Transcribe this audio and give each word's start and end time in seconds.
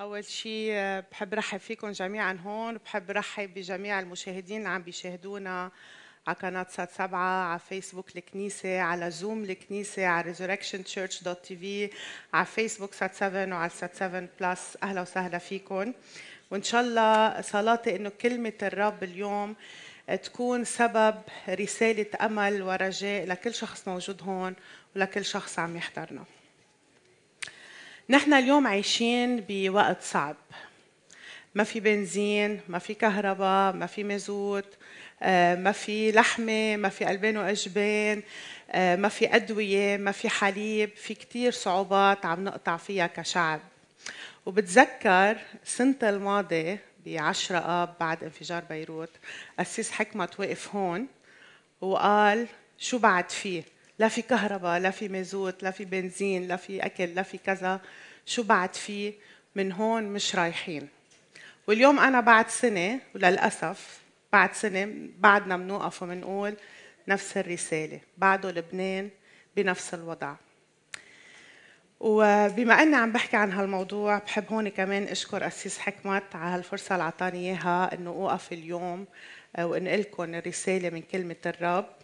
أول 0.00 0.24
شيء 0.24 0.72
بحب 1.10 1.34
رحب 1.34 1.58
فيكم 1.58 1.90
جميعا 1.90 2.38
هون 2.44 2.78
بحب 2.78 3.10
رحب 3.10 3.54
بجميع 3.54 4.00
المشاهدين 4.00 4.58
اللي 4.58 4.68
عم 4.68 4.82
بيشاهدونا 4.82 5.70
على 6.26 6.36
قناة 6.36 6.66
سات 6.70 6.90
سبعة 6.90 7.44
على 7.44 7.58
فيسبوك 7.58 8.16
الكنيسة 8.16 8.80
على 8.80 9.10
زوم 9.10 9.44
الكنيسة 9.44 10.06
على 10.06 10.34
resurrectionchurch.tv 10.34 11.94
على 12.34 12.46
فيسبوك 12.46 12.94
سات 12.94 13.14
7 13.14 13.46
وعلى 13.56 13.70
سات 13.70 13.94
7 13.94 14.28
Plus. 14.40 14.76
أهلا 14.82 15.00
وسهلا 15.00 15.38
فيكم. 15.38 15.92
وإن 16.50 16.62
شاء 16.62 16.80
الله 16.80 17.40
صلاتي 17.40 17.96
إنه 17.96 18.08
كلمة 18.08 18.52
الرب 18.62 19.04
اليوم 19.04 19.56
تكون 20.22 20.64
سبب 20.64 21.14
رسالة 21.48 22.06
أمل 22.20 22.62
ورجاء 22.62 23.26
لكل 23.26 23.54
شخص 23.54 23.88
موجود 23.88 24.22
هون 24.22 24.54
ولكل 24.96 25.24
شخص 25.24 25.58
عم 25.58 25.76
يحضرنا. 25.76 26.24
نحن 28.10 28.32
اليوم 28.32 28.66
عايشين 28.66 29.44
بوقت 29.48 30.02
صعب. 30.02 30.36
ما 31.54 31.64
في 31.64 31.80
بنزين 31.80 32.60
ما 32.68 32.78
في 32.78 32.94
كهرباء 32.94 33.72
ما 33.72 33.86
في 33.86 34.04
مازوت 34.04 34.76
آه، 35.22 35.54
ما 35.54 35.72
في 35.72 36.12
لحمة 36.12 36.76
ما 36.76 36.88
في 36.88 37.10
ألبان 37.10 37.36
وأجبان 37.36 38.22
آه، 38.70 38.96
ما 38.96 39.08
في 39.08 39.34
أدوية 39.36 39.96
ما 39.96 40.12
في 40.12 40.28
حليب 40.28 40.90
في 40.96 41.14
كتير 41.14 41.52
صعوبات 41.52 42.26
عم 42.26 42.44
نقطع 42.44 42.76
فيها 42.76 43.06
كشعب. 43.06 43.60
وبتذكر 44.46 45.38
سنة 45.64 45.96
الماضية 46.02 46.78
بعشرة 47.06 47.58
آب 47.58 47.94
بعد 48.00 48.24
انفجار 48.24 48.64
بيروت 48.64 49.10
أسيس 49.58 49.90
حكمت 49.90 50.40
وقف 50.40 50.74
هون 50.74 51.06
وقال 51.80 52.46
شو 52.78 52.98
بعد 52.98 53.30
فيه؟ 53.30 53.62
لا 54.00 54.08
في 54.08 54.22
كهرباء 54.22 54.78
لا 54.78 54.90
في 54.90 55.08
مازوت 55.08 55.62
لا 55.62 55.70
في 55.70 55.84
بنزين 55.84 56.48
لا 56.48 56.56
في 56.56 56.86
أكل 56.86 57.04
لا 57.04 57.22
في 57.22 57.38
كذا. 57.38 57.80
شو 58.26 58.42
بعد 58.42 58.74
فيه 58.74 59.12
من 59.54 59.72
هون 59.72 60.02
مش 60.04 60.36
رايحين. 60.36 60.88
واليوم 61.66 61.98
أنا 61.98 62.20
بعد 62.20 62.48
سنة 62.48 63.00
وللأسف 63.14 64.00
بعد 64.32 64.54
سنة 64.54 65.08
بعدنا 65.18 65.56
بنوقف 65.56 66.02
وبنقول 66.02 66.54
نفس 67.08 67.36
الرسالة. 67.36 68.00
بعده 68.18 68.50
لبنان 68.50 69.10
بنفس 69.56 69.94
الوضع. 69.94 70.34
وبما 72.00 72.82
إني 72.82 72.96
عم 72.96 73.12
بحكي 73.12 73.36
عن 73.36 73.52
هالموضوع 73.52 74.18
بحب 74.18 74.44
هون 74.52 74.68
كمان 74.68 75.02
أشكر 75.02 75.46
أسيس 75.46 75.78
حكمت 75.78 76.36
على 76.36 76.54
هالفرصة 76.54 76.94
اللي 76.94 77.04
اعطاني 77.04 77.38
إياها 77.38 77.94
إنه 77.94 78.10
أوقف 78.10 78.52
اليوم 78.52 79.06
وانقل 79.58 80.00
لكم 80.00 80.34
الرسالة 80.34 80.90
من 80.90 81.02
كلمة 81.02 81.36
الرب. 81.46 81.99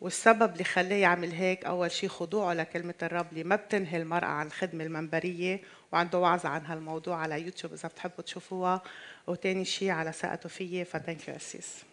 والسبب 0.00 0.52
اللي 0.52 0.64
خلاه 0.64 0.96
يعمل 0.96 1.32
هيك 1.32 1.64
أول 1.64 1.90
شيء 1.90 2.08
خضوعه 2.08 2.54
لكلمة 2.54 2.94
الرب 3.02 3.26
اللي 3.32 3.44
ما 3.44 3.56
بتنهي 3.56 3.96
المرأة 3.96 4.26
عن 4.26 4.46
الخدمه 4.46 4.84
المنبرية 4.84 5.60
وعنده 5.92 6.18
وعظه 6.18 6.48
عن 6.48 6.66
هالموضوع 6.66 7.16
على 7.16 7.42
يوتيوب 7.42 7.72
إذا 7.72 7.88
بتحبوا 7.88 8.24
تشوفوها. 8.24 8.82
وثاني 9.26 9.64
شيء 9.64 9.90
على 9.90 10.12
ثقته 10.12 10.48
فيي 10.48 10.84
فثانك 10.84 11.28
يو 11.28 11.36
أسيس. 11.36 11.84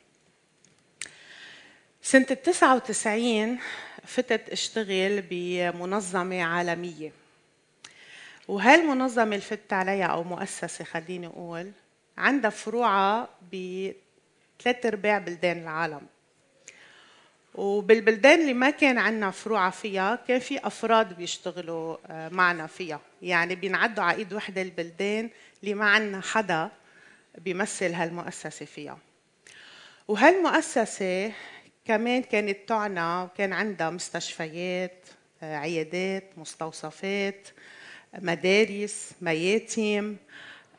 سنة 2.01 2.27
ال 2.31 2.41
99 2.41 3.59
فتت 4.05 4.49
اشتغل 4.49 5.23
بمنظمة 5.29 6.43
عالمية. 6.43 7.11
وهالمنظمة 8.47 9.23
اللي 9.23 9.41
فت 9.41 9.73
عليها 9.73 10.05
أو 10.05 10.23
مؤسسة 10.23 10.85
خليني 10.85 11.27
أقول 11.27 11.71
عندها 12.17 12.49
فروعها 12.49 13.29
بثلاث 13.53 14.85
أرباع 14.85 15.17
بلدان 15.17 15.61
العالم. 15.61 16.12
وبالبلدان 17.55 18.41
اللي 18.41 18.53
ما 18.53 18.69
كان 18.69 18.97
عندنا 18.97 19.31
فروع 19.31 19.69
فيها 19.69 20.15
كان 20.27 20.39
في 20.39 20.67
أفراد 20.67 21.17
بيشتغلوا 21.17 21.97
آه، 22.07 22.29
معنا 22.29 22.67
فيها. 22.67 22.99
يعني 23.21 23.55
بينعدوا 23.55 24.03
على 24.03 24.17
إيد 24.17 24.33
وحدة 24.33 24.61
البلدان 24.61 25.29
اللي 25.63 25.73
ما 25.73 25.85
عندنا 25.85 26.21
حدا 26.21 26.69
بيمثل 27.37 27.93
هالمؤسسة 27.93 28.65
فيها. 28.65 28.97
وهالمؤسسة 30.07 31.31
كمان 31.85 32.23
كانت 32.23 32.57
تعنى 32.67 33.23
وكان 33.23 33.53
عندها 33.53 33.89
مستشفيات 33.89 35.05
آه، 35.43 35.57
عيادات 35.57 36.23
مستوصفات 36.37 37.47
مدارس 38.19 39.11
مياتم 39.21 40.15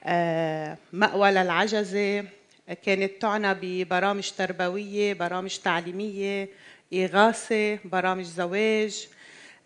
آه، 0.04 0.76
مأوى 0.92 1.30
للعجزة. 1.30 2.24
كانت 2.72 3.22
تعنى 3.22 3.54
ببرامج 3.54 4.30
تربوية 4.30 5.14
برامج 5.14 5.58
تعليمية 5.58 6.48
إغاثة 6.94 7.78
برامج 7.84 8.24
زواج 8.24 9.08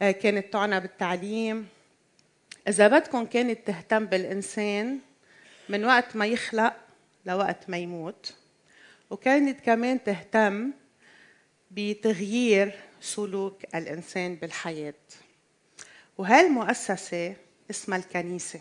آه، 0.02 0.10
كانت 0.10 0.52
تعنى 0.52 0.80
بالتعليم. 0.80 1.68
إذا 2.68 2.88
بدكم 2.88 3.24
كانت 3.24 3.66
تهتم 3.66 4.06
بالإنسان 4.06 4.98
من 5.68 5.84
وقت 5.84 6.16
ما 6.16 6.26
يخلق 6.26 6.76
لوقت 7.26 7.70
ما 7.70 7.78
يموت 7.78 8.34
وكانت 9.10 9.60
كمان 9.60 10.04
تهتم 10.04 10.70
بتغيير 11.70 12.72
سلوك 13.00 13.62
الإنسان 13.74 14.34
بالحياة. 14.34 14.94
وهالمؤسسة 16.18 17.36
اسمها 17.70 17.98
الكنيسة. 17.98 18.60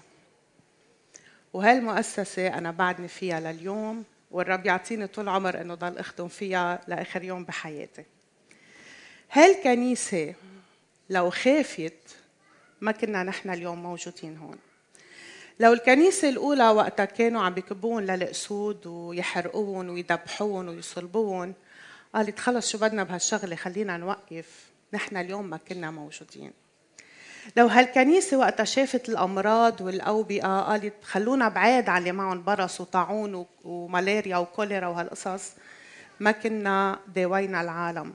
وهالمؤسسة 1.53 2.47
أنا 2.47 2.71
بعدني 2.71 3.07
فيها 3.07 3.39
لليوم. 3.39 4.03
والرب 4.31 4.65
يعطيني 4.65 5.07
طول 5.07 5.29
عمر 5.29 5.61
إنه 5.61 5.75
ضل 5.75 5.97
أخدم 5.97 6.27
فيها 6.27 6.81
لآخر 6.87 7.23
يوم 7.23 7.43
بحياتي. 7.43 8.05
هالكنيسة 9.31 10.33
لو 11.09 11.29
خافت 11.29 12.15
ما 12.81 12.91
كنا 12.91 13.23
نحن 13.23 13.49
اليوم 13.49 13.83
موجودين 13.83 14.37
هون. 14.37 14.57
لو 15.59 15.73
الكنيسة 15.73 16.29
الأولى 16.29 16.69
وقتها 16.69 17.05
كانوا 17.05 17.41
عم 17.41 17.53
بكبون 17.53 18.05
للأسود 18.05 18.87
ويحرقون 18.87 19.89
ويذبحون 19.89 20.69
ويصلبون 20.69 21.53
قالت 22.13 22.39
خلص 22.39 22.71
شو 22.71 22.77
بدنا 22.77 23.03
بهالشغلة 23.03 23.55
خلينا 23.55 23.97
نوقف. 23.97 24.65
نحن 24.93 25.17
اليوم 25.17 25.49
ما 25.49 25.57
كنا 25.57 25.91
موجودين. 25.91 26.53
لو 27.55 27.67
هالكنيسة 27.67 28.37
وقتها 28.37 28.63
شافت 28.63 29.09
الأمراض 29.09 29.81
والأوبئة 29.81 30.61
قالت 30.61 30.93
خلونا 31.03 31.49
بعاد 31.49 31.89
عن 31.89 31.97
اللي 31.97 32.11
معهم 32.11 32.43
برص 32.43 32.81
وطاعون 32.81 33.45
وملاريا 33.63 34.37
وكوليرا 34.37 34.87
وهالقصص 34.87 35.51
ما 36.19 36.31
كنا 36.31 36.99
داوينا 37.15 37.61
العالم. 37.61 38.13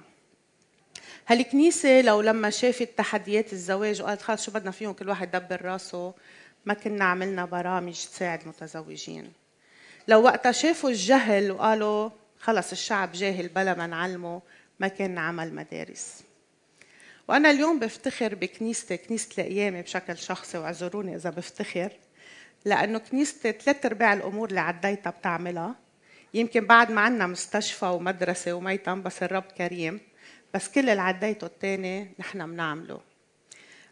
هالكنيسة 1.26 2.00
لو 2.00 2.20
لما 2.20 2.50
شافت 2.50 2.88
تحديات 2.98 3.52
الزواج 3.52 4.02
وقالت 4.02 4.22
خلص 4.22 4.44
شو 4.44 4.52
بدنا 4.52 4.70
فيهم 4.70 4.92
كل 4.92 5.08
واحد 5.08 5.30
دبر 5.30 5.64
راسه 5.64 6.14
ما 6.66 6.74
كنا 6.74 7.04
عملنا 7.04 7.44
برامج 7.44 7.92
تساعد 7.92 8.40
المتزوجين 8.42 9.32
لو 10.08 10.22
وقتها 10.22 10.52
شافوا 10.52 10.90
الجهل 10.90 11.50
وقالوا 11.50 12.10
خلص 12.40 12.72
الشعب 12.72 13.12
جاهل 13.12 13.48
بلا 13.48 13.74
ما 13.74 13.86
نعلمه 13.86 14.42
ما 14.80 14.88
كان 14.88 15.18
عمل 15.18 15.54
مدارس. 15.54 16.22
وأنا 17.28 17.50
اليوم 17.50 17.78
بفتخر 17.78 18.34
بكنيستي 18.34 18.96
كنيسة 18.96 19.28
القيامة 19.38 19.80
بشكل 19.80 20.18
شخصي 20.18 20.58
وأعذروني 20.58 21.16
إذا 21.16 21.30
بفتخر 21.30 21.92
لأنه 22.64 22.98
كنيستي 22.98 23.52
ثلاث 23.52 23.86
أرباع 23.86 24.12
الأمور 24.12 24.48
اللي 24.48 24.60
عديتها 24.60 25.10
بتعملها. 25.10 25.74
يمكن 26.34 26.66
بعد 26.66 26.90
ما 26.90 27.00
عنا 27.00 27.26
مستشفى 27.26 27.86
ومدرسة 27.86 28.52
وميتم 28.52 29.02
بس 29.02 29.22
الرب 29.22 29.42
كريم 29.42 30.00
بس 30.54 30.68
كل 30.68 30.90
اللي 30.90 31.02
عديته 31.02 31.44
الثاني 31.44 32.10
نحن 32.18 32.46
بنعمله 32.46 33.00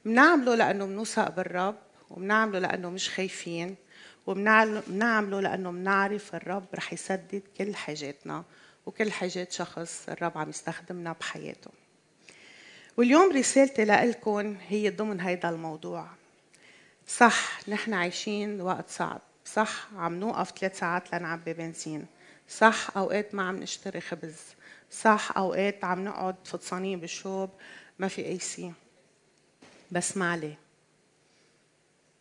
بنعمله 0.04 0.54
لأنه 0.54 0.86
بنوثق 0.86 1.30
بالرب 1.30 1.76
وبنعمله 2.10 2.58
لأنه 2.58 2.91
مش 2.91 3.10
خايفين 3.10 3.76
وبنعمله 4.26 5.41
لأنه 5.41 5.70
بنعرف 5.70 6.34
الرب 6.34 6.64
رح 6.74 6.92
يسدد 6.92 7.42
كل 7.58 7.74
حاجاتنا 7.74 8.44
وكل 8.86 9.12
حاجات 9.12 9.52
شخص 9.52 10.08
الرب 10.08 10.38
عم 10.38 10.48
يستخدمنا 10.48 11.12
بحياته. 11.12 11.79
واليوم 13.00 13.33
رسالتي 13.33 13.84
لكم 13.84 14.56
هي 14.69 14.91
ضمن 14.91 15.21
هيدا 15.21 15.49
الموضوع. 15.49 16.06
صح 17.06 17.69
نحن 17.69 17.94
عايشين 17.94 18.61
وقت 18.61 18.88
صعب. 18.88 19.21
صح 19.44 19.88
عم 19.97 20.15
نوقف 20.15 20.51
ثلاث 20.59 20.78
ساعات 20.78 21.15
لنعبي 21.15 21.53
بنزين 21.53 22.07
صح 22.48 22.97
أوقات 22.97 23.34
ما 23.34 23.48
عم 23.48 23.57
نشتري 23.57 24.01
خبز. 24.01 24.36
صح 24.91 25.33
أوقات 25.36 25.84
عم 25.84 26.04
نقعد 26.04 26.36
فطسانين 26.45 27.01
بالشوب 27.01 27.51
ما 27.98 28.09
في 28.09 28.27
أي 28.27 28.39
سي 28.39 28.72
بس 29.91 30.16
ما 30.16 30.33
عليه. 30.33 30.59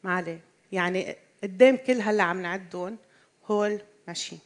ما 0.04 0.14
عليه. 0.14 0.42
يعني 0.72 1.16
قدام 1.44 1.78
كل 1.78 2.02
هلا 2.02 2.24
عم 2.24 2.42
نعدهم 2.42 2.98
هول 3.46 3.82
ماشي 4.08 4.38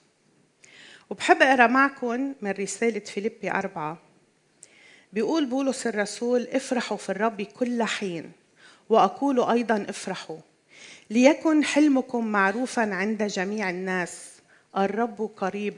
وبحب 1.09 1.41
أقرأ 1.41 1.67
معكم 1.67 2.35
من 2.41 2.51
رسالة 2.51 2.99
فيليبي 2.99 3.51
أربعة. 3.51 4.12
بيقول 5.13 5.45
بولس 5.45 5.87
الرسول 5.87 6.47
افرحوا 6.47 6.97
في 6.97 7.09
الرب 7.09 7.41
كل 7.41 7.83
حين 7.83 8.31
وأقول 8.89 9.43
أيضا 9.43 9.85
افرحوا. 9.89 10.37
ليكن 11.09 11.63
حلمكم 11.63 12.27
معروفا 12.27 12.81
عند 12.81 13.23
جميع 13.23 13.69
الناس 13.69 14.31
الرب 14.77 15.31
قريب. 15.37 15.77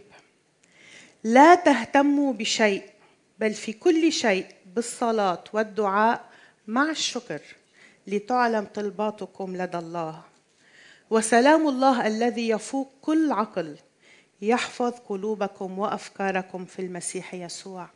لا 1.24 1.56
تهتموا 1.56 2.34
بشيء 2.34 2.84
بل 3.40 3.54
في 3.54 3.74
كل 3.74 4.12
شيء 4.12 4.46
بالصلاة 4.76 5.44
والدعاء 5.54 6.26
مع 6.68 6.90
الشكر 6.90 7.42
لتعلم 8.08 8.68
طلباتكم 8.74 9.58
لدى 9.58 9.78
الله. 9.78 10.22
وسلام 11.10 11.68
الله 11.68 12.08
الذي 12.08 12.50
يفوق 12.50 12.92
كل 13.02 13.32
عقل 13.32 13.76
يحفظ 14.42 14.92
قلوبكم 15.10 15.80
وأفكاركم 15.80 16.66
في 16.66 16.80
المسيح 16.80 17.34
يسوع. 17.34 17.90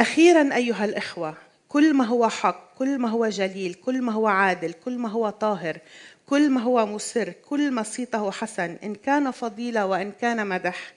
أخيرا 0.00 0.54
أيها 0.54 0.84
الإخوة 0.84 1.34
كل 1.68 1.94
ما 1.94 2.04
هو 2.04 2.28
حق 2.28 2.74
كل 2.78 2.98
ما 2.98 3.08
هو 3.08 3.28
جليل 3.28 3.74
كل 3.74 4.02
ما 4.02 4.12
هو 4.12 4.26
عادل 4.26 4.72
كل 4.72 4.98
ما 4.98 5.08
هو 5.08 5.30
طاهر 5.30 5.78
كل 6.26 6.50
ما 6.50 6.60
هو 6.60 6.86
مسر 6.86 7.32
كل 7.32 7.70
ما 7.70 7.82
صيته 7.82 8.30
حسن 8.30 8.76
إن 8.82 8.94
كان 8.94 9.30
فضيلة 9.30 9.86
وإن 9.86 10.12
كان 10.12 10.46
مدح 10.46 10.92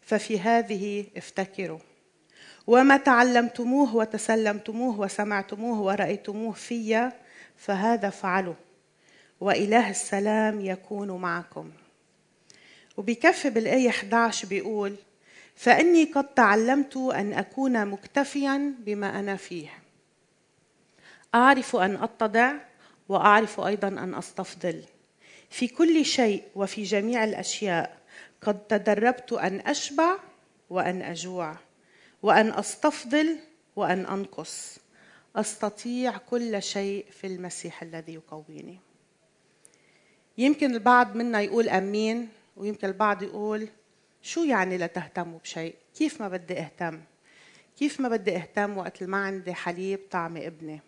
ففي 0.00 0.40
هذه 0.40 1.06
افتكروا. 1.16 1.78
وما 2.66 2.96
تعلمتموه 2.96 3.96
وتسلمتموه 3.96 5.00
وسمعتموه 5.00 5.80
ورأيتموه 5.80 6.52
في 6.52 7.10
فهذا 7.56 8.10
فعلوا. 8.10 8.54
وإله 9.40 9.90
السلام 9.90 10.60
يكون 10.60 11.20
معكم. 11.20 11.70
وبكفي 12.96 13.50
بالآية 13.50 13.88
11 13.88 14.48
بيقول 14.48 14.96
فإني 15.54 16.04
قد 16.04 16.34
تعلمت 16.34 16.96
أن 16.96 17.32
أكون 17.32 17.86
مكتفيا 17.86 18.74
بما 18.78 19.18
أنا 19.20 19.36
فيه. 19.36 19.68
أعرف 21.34 21.76
أن 21.76 21.96
أتضع 21.96 22.52
وأعرف 23.08 23.60
أيضا 23.60 23.88
أن 23.88 24.14
أستفضل. 24.14 24.84
في 25.50 25.68
كل 25.68 26.04
شيء 26.04 26.44
وفي 26.54 26.82
جميع 26.82 27.24
الأشياء 27.24 27.98
قد 28.40 28.66
تدربت 28.66 29.32
أن 29.32 29.60
أشبع 29.60 30.16
وأن 30.70 31.02
أجوع 31.02 31.56
وأن 32.22 32.52
أستفضل 32.52 33.38
وأن 33.76 34.06
أنقص. 34.06 34.78
أستطيع 35.36 36.16
كل 36.16 36.62
شيء 36.62 37.06
في 37.10 37.26
المسيح 37.26 37.82
الذي 37.82 38.14
يقويني. 38.14 38.78
يمكن 40.38 40.74
البعض 40.74 41.16
منا 41.16 41.40
يقول 41.40 41.68
أمين 41.68 42.28
ويمكن 42.56 42.88
البعض 42.88 43.22
يقول 43.22 43.68
شو 44.22 44.44
يعني 44.44 44.76
لا 44.76 44.86
تهتموا 44.86 45.38
بشيء؟ 45.38 45.74
كيف 45.94 46.20
ما 46.20 46.28
بدي 46.28 46.58
أهتم؟ 46.58 47.00
كيف 47.78 48.00
ما 48.00 48.08
بدي 48.08 48.36
أهتم 48.36 48.78
وقت 48.78 49.02
ما 49.02 49.16
عندي 49.16 49.54
حليب 49.54 50.00
طعم 50.10 50.36
ابني؟ 50.36 50.80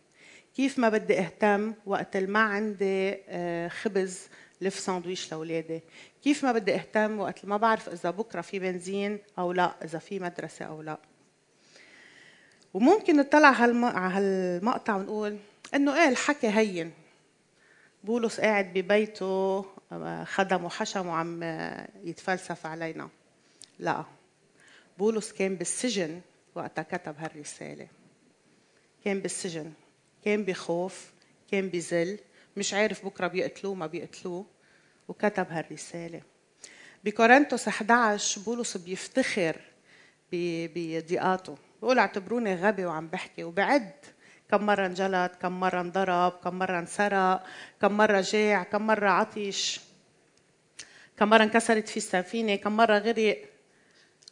كيف 0.57 0.79
ما 0.79 0.89
بدي 0.89 1.19
أهتم 1.19 1.75
وقت 1.87 2.17
ما 2.17 2.39
عندي 2.39 3.17
آه، 3.29 3.69
خبز 3.69 4.29
لف 4.61 4.79
ساندويش 4.79 5.33
لأولادي؟ 5.33 5.81
كيف 6.23 6.45
ما 6.45 6.53
بدي 6.53 6.75
أهتم 6.75 7.21
وقت 7.21 7.45
ما 7.45 7.57
بعرف 7.57 7.89
إذا 7.89 8.11
بكرة 8.11 8.41
في 8.41 8.59
بنزين 8.59 9.19
أو 9.39 9.53
لا 9.53 9.75
إذا 9.85 9.99
في 9.99 10.19
مدرسة 10.19 10.65
أو 10.65 10.83
لا؟ 10.83 10.99
وممكن 12.75 13.17
نطلع 13.17 13.49
على 13.49 13.73
هالمقطع 13.95 14.97
ونقول 14.97 15.39
إنه 15.75 16.03
إيه 16.03 16.09
الحكي 16.09 16.49
هين. 16.49 16.93
بولس 18.05 18.41
قاعد 18.41 18.73
ببيته 18.75 19.65
خدم 20.25 20.65
وحشم 20.65 21.07
وعم 21.07 21.43
يتفلسف 22.05 22.67
علينا. 22.67 23.09
لا. 23.79 24.05
بولس 24.99 25.33
كان 25.33 25.57
بالسجن 25.57 26.21
وقتها 26.55 26.83
كتب 26.83 27.15
هالرسالة. 27.19 27.89
كان 29.05 29.21
بالسجن 29.21 29.73
كان 30.25 30.45
بخوف 30.45 31.13
كان 31.51 31.69
بذل 31.69 32.19
مش 32.57 32.75
عارف 32.75 33.05
بكرة 33.05 33.27
بيقتلوه 33.27 33.75
ما 33.75 33.87
بيقتلوه 33.87 34.47
وكتب 35.09 35.47
هالرسالة. 35.51 36.23
بكورنثوس 37.05 37.69
11 37.69 38.41
بولس 38.41 38.77
بيفتخر 38.77 39.61
بضيقاته. 40.33 41.59
بقول 41.83 41.99
اعتبروني 41.99 42.55
غبي 42.55 42.85
وعم 42.87 43.09
بحكي. 43.09 43.45
وبعد 43.45 43.93
كم 44.51 44.67
مرة 44.67 44.87
انجلط 44.87 45.33
كم 45.43 45.61
مرة 45.61 45.81
انضرب 45.81 46.33
كم 46.33 46.59
مرة 46.59 46.79
انسرق 46.79 47.47
كم 47.81 47.97
مرة 47.97 48.21
جاع 48.21 48.63
كم 48.63 48.87
مرة 48.87 49.09
عطش 49.09 49.81
كم 51.17 51.29
مرة 51.29 51.43
انكسرت 51.43 51.89
في 51.89 51.97
السفينة 51.97 52.57
كم 52.57 52.77
مرة 52.77 52.99
غرق. 52.99 53.54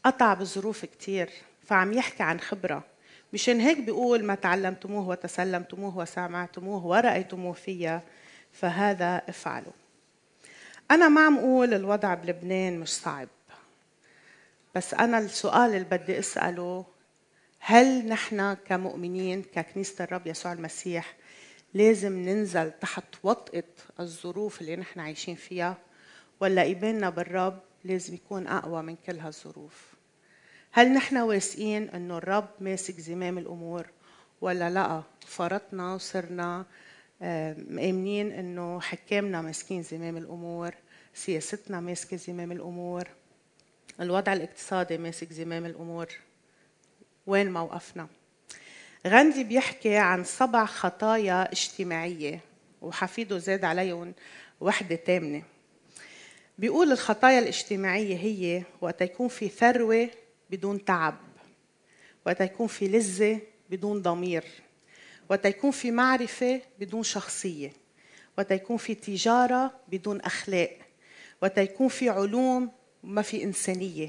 قطع 0.04 0.34
بظروف 0.34 0.84
كتير 0.84 1.30
فعم 1.64 1.92
يحكي 1.92 2.22
عن 2.22 2.40
خبرة. 2.40 2.84
مشان 3.32 3.60
هيك 3.60 3.78
بيقول 3.78 4.24
ما 4.24 4.34
تعلمتموه 4.34 5.08
وتسلمتموه 5.08 5.98
وسمعتموه 5.98 6.86
ورأيتموه 6.86 7.52
فيا 7.52 8.02
فهذا 8.52 9.22
افعلوا 9.28 9.72
أنا 10.90 11.08
ما 11.08 11.26
عم 11.26 11.38
أقول 11.38 11.74
الوضع 11.74 12.14
بلبنان 12.14 12.80
مش 12.80 12.88
صعب 12.88 13.28
بس 14.74 14.94
أنا 14.94 15.18
السؤال 15.18 15.70
اللي 15.70 15.84
بدي 15.84 16.18
أسأله 16.18 16.84
هل 17.58 18.08
نحن 18.08 18.54
كمؤمنين 18.54 19.42
ككنيسة 19.42 20.04
الرب 20.04 20.26
يسوع 20.26 20.52
المسيح 20.52 21.14
لازم 21.74 22.12
ننزل 22.18 22.70
تحت 22.70 23.04
وطئة 23.22 23.64
الظروف 24.00 24.60
اللي 24.60 24.76
نحن 24.76 25.00
عايشين 25.00 25.34
فيها 25.34 25.76
ولا 26.40 26.62
إيماننا 26.62 27.10
بالرب 27.10 27.60
لازم 27.84 28.14
يكون 28.14 28.46
أقوى 28.46 28.82
من 28.82 28.96
كل 28.96 29.18
هالظروف؟ 29.18 29.91
هل 30.74 30.92
نحن 30.92 31.16
واثقين 31.16 31.90
إنه 31.90 32.18
الرب 32.18 32.48
ماسك 32.60 33.00
زمام 33.00 33.38
الأمور 33.38 33.86
ولا 34.40 34.70
لا؟ 34.70 35.02
فرطنا 35.26 35.94
وصرنا 35.94 36.64
مآمنين 37.68 38.32
إنه 38.32 38.80
حكامنا 38.80 39.42
ماسكين 39.42 39.82
زمام 39.82 40.16
الأمور 40.16 40.74
سياستنا 41.14 41.80
ماسكة 41.80 42.16
زمام 42.16 42.52
الأمور 42.52 43.08
الوضع 44.00 44.32
الاقتصادي 44.32 44.98
ماسك 44.98 45.32
زمام 45.32 45.66
الأمور. 45.66 46.06
وين 47.26 47.52
موقفنا؟ 47.52 48.08
غاندي 49.06 49.44
بيحكي 49.44 49.96
عن 49.96 50.24
سبع 50.24 50.64
خطايا 50.64 51.52
اجتماعية 51.52 52.40
وحفيده 52.82 53.38
زاد 53.38 53.64
عليهم 53.64 54.12
وحدة 54.60 54.96
ثامنه 54.96 55.42
بيقول 56.58 56.92
الخطايا 56.92 57.38
الاجتماعية 57.38 58.16
هي 58.16 58.62
وقت 58.80 59.02
يكون 59.02 59.28
في 59.28 59.48
ثروة 59.48 60.10
بدون 60.52 60.84
تعب 60.84 61.18
وقت 62.26 62.40
يكون 62.40 62.66
في 62.66 62.88
لذة 62.88 63.40
بدون 63.70 64.02
ضمير 64.02 64.44
وقت 65.28 65.44
يكون 65.44 65.70
في 65.70 65.90
معرفة 65.90 66.60
بدون 66.80 67.02
شخصية 67.02 67.72
وقت 68.38 68.50
يكون 68.50 68.76
في 68.76 68.94
تجارة 68.94 69.80
بدون 69.88 70.20
أخلاق 70.20 70.78
وقت 71.42 71.58
يكون 71.58 71.88
في 71.88 72.08
علوم 72.08 72.70
ما 73.02 73.22
في 73.22 73.44
إنسانية 73.44 74.08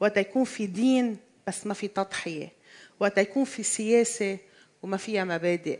وقت 0.00 0.16
يكون 0.16 0.44
في 0.44 0.66
دين 0.66 1.16
بس 1.46 1.66
ما 1.66 1.74
في 1.74 1.88
تضحية 1.88 2.52
وقت 3.00 3.18
يكون 3.18 3.44
في 3.44 3.62
سياسة 3.62 4.38
وما 4.82 4.96
فيها 4.96 5.24
مبادئ 5.24 5.78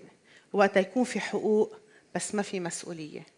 وقت 0.52 0.76
يكون 0.76 1.04
في 1.04 1.20
حقوق 1.20 1.76
بس 2.14 2.34
ما 2.34 2.42
في 2.42 2.60
مسؤولية. 2.60 3.35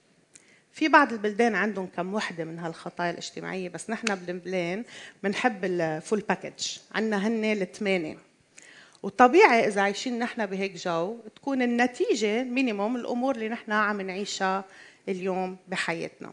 في 0.73 0.89
بعض 0.89 1.13
البلدان 1.13 1.55
عندهم 1.55 1.87
كم 1.97 2.15
وحدة 2.15 2.45
من 2.45 2.59
هالخطايا 2.59 3.11
الاجتماعية 3.11 3.69
بس 3.69 3.91
نحن 3.91 4.15
بلبنان 4.15 4.85
بنحب 5.23 5.65
ال 5.65 5.76
full 5.76 6.21
package 6.21 6.79
عندنا 6.95 7.27
هن 7.27 7.45
الثمانيه 7.45 8.19
وطبيعي 9.03 9.67
إذا 9.67 9.81
عايشين 9.81 10.19
نحن 10.19 10.47
بهيك 10.47 10.77
جو 10.77 11.17
تكون 11.37 11.63
النتيجة 11.63 12.43
minimum 12.45 12.97
الأمور 12.97 13.35
اللي 13.35 13.49
نحن 13.49 13.73
عم 13.73 14.01
نعيشها 14.01 14.65
اليوم 15.09 15.57
بحياتنا. 15.69 16.33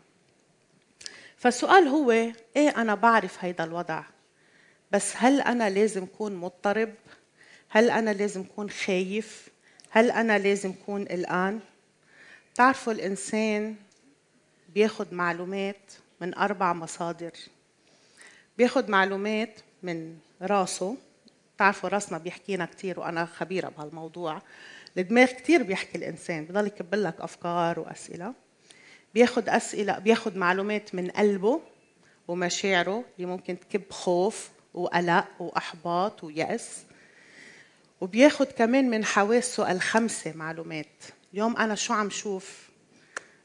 فالسؤال 1.37 1.87
هو 1.87 2.11
إيه 2.11 2.69
أنا 2.77 2.95
بعرف 2.95 3.43
هيدا 3.43 3.63
الوضع؟ 3.63 4.03
بس 4.91 5.13
هل 5.17 5.41
أنا 5.41 5.69
لازم 5.69 6.03
أكون 6.03 6.35
مضطرب؟ 6.35 6.93
هل 7.69 7.89
أنا 7.89 8.09
لازم 8.09 8.41
أكون 8.41 8.69
خايف؟ 8.69 9.47
هل 9.89 10.11
أنا 10.11 10.37
لازم 10.37 10.73
أكون 10.81 11.05
قلقان؟ 11.05 11.59
تعرفوا 12.55 12.93
الإنسان 12.93 13.75
بياخد 14.75 15.13
معلومات 15.13 15.91
من 16.21 16.37
أربع 16.37 16.73
مصادر. 16.73 17.31
بياخد 18.57 18.89
معلومات 18.89 19.59
من 19.83 20.17
راسه. 20.41 20.97
تعرفوا 21.57 21.89
راسنا 21.89 22.17
بيحكينا 22.17 22.65
كثير 22.65 22.99
وأنا 22.99 23.25
خبيرة 23.25 23.69
بهالموضوع. 23.69 24.41
الدماغ 24.97 25.31
كثير 25.31 25.63
بيحكي 25.63 25.97
الإنسان 25.97 26.45
بضل 26.45 26.67
يكب 26.67 26.95
لك 26.95 27.21
أفكار 27.21 27.79
وأسئلة. 27.79 28.33
بياخد 29.13 29.49
أسئلة 29.49 29.99
بياخد 29.99 30.37
معلومات 30.37 30.95
من 30.95 31.09
قلبه 31.11 31.61
ومشاعره 32.27 33.03
اللي 33.15 33.27
ممكن 33.27 33.59
تكب 33.59 33.91
خوف 33.91 34.49
وقلق 34.73 35.27
وأحباط 35.39 36.23
ويأس. 36.23 36.83
وبياخد 38.01 38.45
كمان 38.45 38.89
من 38.89 39.05
حواسه 39.05 39.71
الخمسة 39.71 40.33
معلومات. 40.35 41.03
اليوم 41.33 41.57
أنا 41.57 41.75
شو 41.75 41.93
عم 41.93 42.09
شوف؟ 42.09 42.64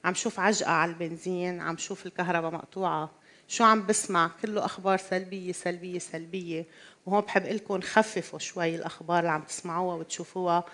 عم 0.05 0.15
شوف 0.15 0.41
عجقة 0.41 0.71
على 0.71 0.91
البنزين 0.93 1.61
عم 1.61 1.77
شوف 1.77 2.07
الكهرباء 2.07 2.51
مقطوعة. 2.51 3.11
شو 3.49 3.65
عم 3.65 3.87
بسمع؟ 3.87 4.31
كله 4.43 4.65
أخبار 4.65 4.99
سلبية 4.99 5.53
سلبية 5.53 5.99
سلبية. 5.99 6.67
وهون 7.07 7.21
بحب 7.21 7.47
لكم 7.47 7.81
خففوا 7.81 8.39
شوي 8.39 8.75
الأخبار 8.75 9.19
اللي 9.19 9.31
عم 9.31 9.43
تسمعوها 9.43 9.97
وتشوفوها. 9.97 10.65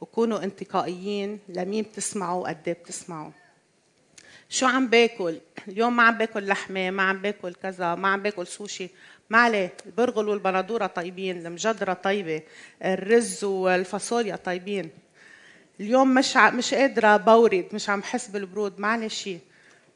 وكونوا 0.00 0.44
انتقائيين 0.44 1.38
لمين 1.48 1.84
بتسمعوا 1.84 2.42
وقد 2.42 2.58
إيه 2.66 2.74
بتسمعوا. 2.74 3.30
شو 4.48 4.66
عم 4.66 4.88
باكل؟ 4.88 5.40
اليوم 5.68 5.96
ما 5.96 6.02
عم 6.02 6.18
باكل 6.18 6.46
لحمة 6.46 6.90
ما 6.90 7.02
عم 7.02 7.22
باكل 7.22 7.54
كذا 7.54 7.94
ما 7.94 8.08
عم 8.08 8.22
باكل 8.22 8.46
سوشي. 8.46 8.90
ما 9.30 9.38
عليه 9.38 9.74
البرغل 9.86 10.28
والبندورة 10.28 10.86
طيبين 10.86 11.46
المجدرة 11.46 11.92
طيبة 11.92 12.42
الرز 12.84 13.44
والفاصوليا 13.44 14.36
طيبين. 14.36 14.90
اليوم 15.80 16.14
مش 16.14 16.36
ع... 16.36 16.50
مش 16.50 16.74
قادرة 16.74 17.16
بورد 17.16 17.66
مش 17.72 17.90
عم 17.90 18.02
حس 18.02 18.28
بالبرود 18.28 18.80
معلش 18.80 19.30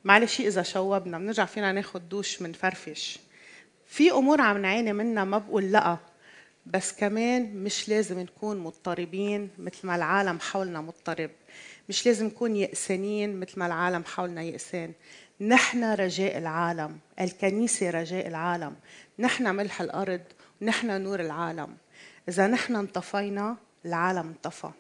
معلش 0.04 0.40
إذا 0.40 0.62
شوبنا 0.62 1.18
بنرجع 1.18 1.44
فينا 1.44 1.72
ناخد 1.72 2.08
دوش 2.08 2.42
منفرفش. 2.42 3.18
في 3.86 4.12
أمور 4.12 4.40
عم 4.40 4.58
نعاني 4.58 4.92
منها 4.92 5.24
ما 5.24 5.38
بقول 5.38 5.72
لأ 5.72 5.96
بس 6.66 6.92
كمان 6.92 7.54
مش 7.64 7.88
لازم 7.88 8.20
نكون 8.20 8.58
مضطربين 8.58 9.50
مثل 9.58 9.86
ما 9.86 9.96
العالم 9.96 10.40
حولنا 10.40 10.80
مضطرب. 10.80 11.30
مش 11.88 12.06
لازم 12.06 12.26
نكون 12.26 12.56
يأسانين 12.56 13.40
مثل 13.40 13.58
ما 13.58 13.66
العالم 13.66 14.04
حولنا 14.04 14.42
يأسان. 14.42 14.92
نحن 15.40 15.84
رجاء 15.84 16.38
العالم 16.38 16.98
الكنيسة 17.20 17.90
رجاء 17.90 18.28
العالم. 18.28 18.76
نحن 19.18 19.56
ملح 19.56 19.80
الأرض 19.80 20.20
ونحن 20.62 21.02
نور 21.02 21.20
العالم. 21.20 21.76
إذا 22.28 22.46
نحن 22.46 22.76
انطفينا 22.76 23.56
العالم 23.84 24.26
انطفى. 24.26 24.70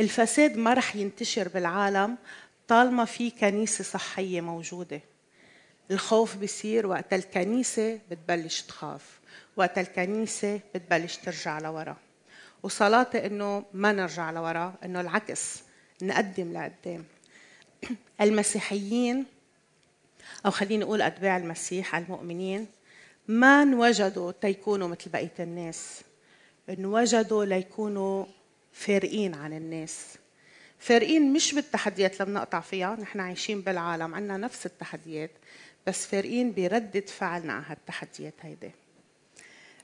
الفساد 0.00 0.56
ما 0.56 0.74
رح 0.74 0.96
ينتشر 0.96 1.48
بالعالم 1.48 2.16
طالما 2.68 3.04
في 3.04 3.30
كنيسة 3.30 3.84
صحية 3.84 4.40
موجودة. 4.40 5.00
الخوف 5.90 6.36
بيصير 6.36 6.86
وقت 6.86 7.12
الكنيسة 7.12 7.98
بتبلش 8.10 8.60
تخاف 8.60 9.20
وقت 9.56 9.78
الكنيسة 9.78 10.60
بتبلش 10.74 11.16
ترجع 11.16 11.58
لورا. 11.58 11.96
وصلاتي 12.62 13.26
إنه 13.26 13.64
ما 13.74 13.92
نرجع 13.92 14.30
لورا 14.30 14.74
إنه 14.84 15.00
العكس 15.00 15.62
نقدم 16.02 16.52
لقدام. 16.52 17.04
المسيحيين 18.20 19.26
أو 20.46 20.50
خليني 20.50 20.84
أقول 20.84 21.02
أتباع 21.02 21.36
المسيح 21.36 21.94
المؤمنين 21.96 22.66
ما 23.28 23.62
انوجدوا 23.62 24.32
تيكونوا 24.32 24.88
مثل 24.88 25.10
بقية 25.10 25.34
الناس. 25.38 26.00
انوجدوا 26.68 27.44
ليكونوا 27.44 28.24
فارقين 28.72 29.34
عن 29.34 29.52
الناس. 29.52 30.18
فارقين 30.78 31.32
مش 31.32 31.54
بالتحديات 31.54 32.12
اللي 32.12 32.24
بنقطع 32.32 32.60
فيها 32.60 32.96
نحن 33.00 33.20
عايشين 33.20 33.60
بالعالم 33.60 34.14
عندنا 34.14 34.36
نفس 34.36 34.66
التحديات 34.66 35.30
بس 35.86 36.06
فارقين 36.06 36.52
بردة 36.52 37.00
فعلنا 37.00 37.52
على 37.52 37.64
هالتحديات 37.68 38.34
هيدي. 38.40 38.70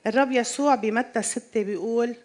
الرب 0.07 0.31
يسوع 0.31 0.75
بمتى 0.75 1.21
ستة 1.21 1.63
بيقول 1.63 2.15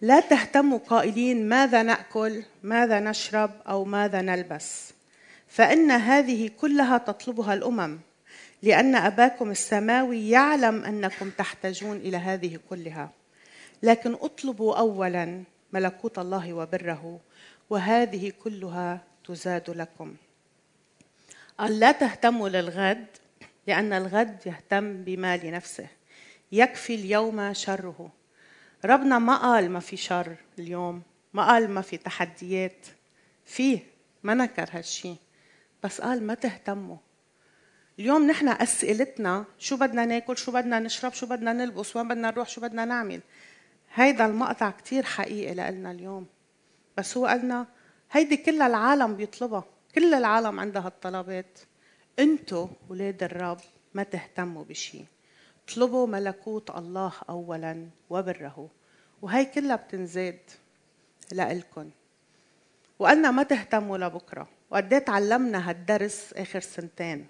لا 0.00 0.20
تهتموا 0.20 0.78
قائلين 0.78 1.48
ماذا 1.48 1.82
نأكل 1.82 2.42
ماذا 2.62 3.00
نشرب 3.00 3.50
أو 3.68 3.84
ماذا 3.84 4.22
نلبس. 4.22 4.92
فإن 5.48 5.90
هذه 5.90 6.50
كلها 6.60 6.98
تطلبها 6.98 7.54
الأمم 7.54 7.98
لأن 8.62 8.94
أباكم 8.94 9.50
السماوي 9.50 10.30
يعلم 10.30 10.84
أنكم 10.84 11.30
تحتاجون 11.30 11.96
إلى 11.96 12.16
هذه 12.16 12.58
كلها. 12.70 13.10
لكن 13.82 14.14
اطلبوا 14.14 14.78
اولا 14.78 15.42
ملكوت 15.72 16.18
الله 16.18 16.52
وبره 16.52 17.20
وهذه 17.70 18.32
كلها 18.44 19.04
تزاد 19.24 19.70
لكم. 19.70 20.16
قال 21.58 21.80
لا 21.80 21.92
تهتموا 21.92 22.48
للغد 22.48 23.06
لأن 23.66 23.92
الغد 23.92 24.46
يهتم 24.46 25.04
بما 25.04 25.36
لنفسه. 25.36 25.86
يكفي 26.52 26.94
اليوم 26.94 27.52
شره. 27.52 28.12
ربنا 28.84 29.18
ما 29.18 29.36
قال 29.36 29.70
ما 29.70 29.80
في 29.80 29.96
شر 29.96 30.36
اليوم 30.58 31.02
ما 31.34 31.46
قال 31.46 31.70
ما 31.70 31.80
في 31.80 31.96
تحديات. 31.96 32.86
فيه 33.44 33.78
ما 34.22 34.34
نكر 34.34 34.68
هالشي 34.72 35.14
بس 35.84 36.00
قال 36.00 36.22
ما 36.22 36.34
تهتموا. 36.34 36.96
اليوم 37.98 38.26
نحن 38.26 38.48
أسئلتنا 38.48 39.44
شو 39.58 39.76
بدنا 39.76 40.04
ناكل 40.04 40.38
شو 40.38 40.52
بدنا 40.52 40.78
نشرب 40.78 41.12
شو 41.12 41.26
بدنا 41.26 41.52
نلبس 41.52 41.96
وين 41.96 42.08
بدنا 42.08 42.30
نروح 42.30 42.48
شو 42.48 42.60
بدنا 42.60 42.84
نعمل؟ 42.84 43.20
هيدا 43.94 44.26
المقطع 44.26 44.70
كتير 44.70 45.02
حقيقي 45.02 45.54
لنا 45.54 45.90
اليوم. 45.90 46.26
بس 46.96 47.16
هو 47.16 47.26
قالنا 47.26 47.66
هيدي 48.12 48.36
كل 48.36 48.62
العالم 48.62 49.16
بيطلبها. 49.16 49.64
كل 49.94 50.14
العالم 50.14 50.60
عندها 50.60 50.88
الطلبات. 50.88 51.58
انتو 52.18 52.68
ولاد 52.88 53.22
الرب 53.22 53.60
ما 53.94 54.02
تهتموا 54.02 54.64
بشي. 54.64 55.04
اطلبوا 55.64 56.06
ملكوت 56.06 56.70
الله 56.70 57.12
اولا 57.28 57.86
وبره. 58.10 58.68
وهي 59.22 59.44
كلها 59.44 59.76
بتنزاد 59.76 60.38
لإلكن. 61.32 61.90
وقالنا 62.98 63.30
ما 63.30 63.42
تهتموا 63.42 63.98
لبكرة. 63.98 64.48
وقد 64.70 64.92
إيه 64.92 64.98
تعلمنا 65.00 65.70
هالدرس 65.70 66.32
آخر 66.32 66.60
سنتين؟ 66.60 67.26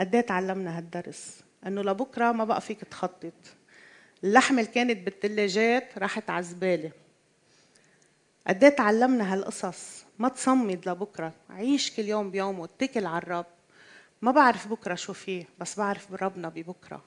قد 0.00 0.14
إيه 0.14 0.20
تعلمنا 0.20 0.78
هالدرس؟ 0.78 1.40
إنه 1.66 1.82
لبكرة 1.82 2.32
ما 2.32 2.44
بقى 2.44 2.60
فيك 2.60 2.80
تخطط. 2.80 3.32
اللحمه 4.24 4.60
اللي 4.60 4.72
كانت 4.72 4.98
بالثلاجات 5.04 5.98
راحت 5.98 6.30
على 6.30 6.40
الزبالة. 6.40 6.92
قد 8.46 8.64
إيه 8.64 8.70
تعلمنا 8.70 9.34
هالقصص؟ 9.34 10.04
ما 10.18 10.28
تصمد 10.28 10.88
لبكره 10.88 11.34
عيش 11.50 11.90
كل 11.96 12.04
يوم 12.04 12.30
بيومه 12.30 12.64
اتكل 12.64 13.06
على 13.06 13.22
الرب. 13.22 13.46
ما 14.22 14.30
بعرف 14.30 14.68
بكرة 14.68 14.94
شو 14.94 15.12
فيه 15.12 15.44
بس 15.58 15.78
بعرف 15.78 16.12
بربنا 16.12 16.48
ببكرة. 16.48 17.04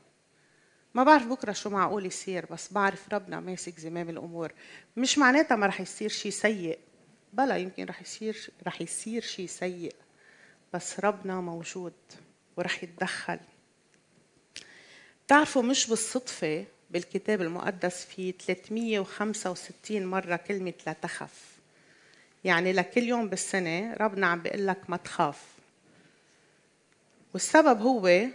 ما 0.93 1.03
بعرف 1.03 1.27
بكرة 1.27 1.51
شو 1.51 1.69
معقول 1.69 2.05
يصير 2.05 2.45
بس 2.45 2.73
بعرف 2.73 3.13
ربنا 3.13 3.39
ماسك 3.39 3.79
زمام 3.79 4.09
الأمور. 4.09 4.51
مش 4.97 5.17
معناتها 5.17 5.55
ما 5.55 5.67
رح 5.67 5.81
يصير 5.81 6.09
شيء 6.09 6.31
سيء. 6.31 6.79
بلا 7.33 7.57
يمكن 7.57 7.85
رح 7.85 8.01
يصير 8.01 8.49
رح 8.67 8.81
يصير 8.81 9.21
شيء 9.21 9.47
سيء. 9.47 9.95
بس 10.73 10.99
ربنا 10.99 11.41
موجود 11.41 11.93
ورح 12.57 12.83
يتدخل. 12.83 13.39
بتعرفوا 15.25 15.61
مش 15.61 15.87
بالصدفة 15.87 16.65
بالكتاب 16.91 17.41
المقدس 17.41 18.05
في 18.05 18.31
365 18.31 20.05
مرة 20.05 20.35
كلمة 20.35 20.73
لا 20.87 20.93
تخف. 20.93 21.57
يعني 22.43 22.73
لكل 22.73 23.03
يوم 23.03 23.29
بالسنة 23.29 23.93
ربنا 23.93 24.27
عم 24.27 24.41
بيقول 24.41 24.67
لك 24.67 24.89
ما 24.89 24.97
تخاف. 24.97 25.43
والسبب 27.33 27.81
هو 27.81 28.27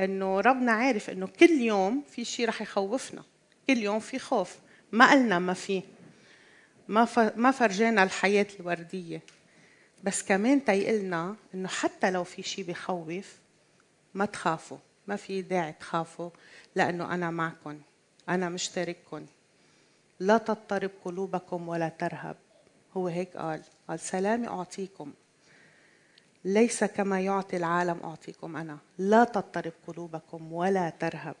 إنه 0.00 0.40
ربنا 0.40 0.72
عارف 0.72 1.10
إنه 1.10 1.26
كل 1.26 1.50
يوم 1.50 2.02
في 2.10 2.24
شيء 2.24 2.48
رح 2.48 2.62
يخوفنا. 2.62 3.22
كل 3.66 3.78
يوم 3.78 4.00
في 4.00 4.18
خوف. 4.18 4.58
ما 4.92 5.10
قلنا 5.10 5.38
ما 5.38 5.54
في. 5.54 5.82
ما 6.88 7.32
ما 7.36 7.50
فرجانا 7.50 8.02
الحياة 8.02 8.46
الوردية. 8.60 9.22
بس 10.04 10.22
كمان 10.22 10.64
تيقلنا 10.64 11.36
إنه 11.54 11.68
حتى 11.68 12.10
لو 12.10 12.24
في 12.24 12.42
شيء 12.42 12.64
بخوف 12.64 13.36
ما 14.14 14.24
تخافوا. 14.24 14.78
ما 15.06 15.16
في 15.16 15.42
داعي 15.42 15.72
تخافوا 15.72 16.30
لأنه 16.74 17.14
أنا 17.14 17.30
معكم 17.30 17.80
أنا 18.28 18.48
مشترككم. 18.48 19.26
لا 20.20 20.38
تضطرب 20.38 20.90
قلوبكم 21.04 21.68
ولا 21.68 21.88
ترهب. 21.88 22.36
هو 22.96 23.08
هيك 23.08 23.36
قال. 23.36 23.62
قال 23.88 24.00
سلامي 24.00 24.48
أعطيكم. 24.48 25.12
ليس 26.44 26.84
كما 26.84 27.20
يعطي 27.20 27.56
العالم 27.56 28.00
أعطيكم 28.04 28.56
أنا. 28.56 28.78
لا 28.98 29.24
تضطرب 29.24 29.72
قلوبكم 29.86 30.52
ولا 30.52 30.90
ترهب. 30.90 31.36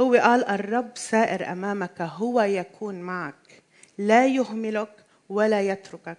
هو 0.00 0.14
قال 0.14 0.44
الرب 0.44 0.90
سائر 0.94 1.52
أمامك 1.52 2.00
هو 2.00 2.40
يكون 2.40 3.00
معك. 3.00 3.62
لا 3.98 4.26
يهملك 4.26 5.04
ولا 5.28 5.60
يتركك. 5.60 6.18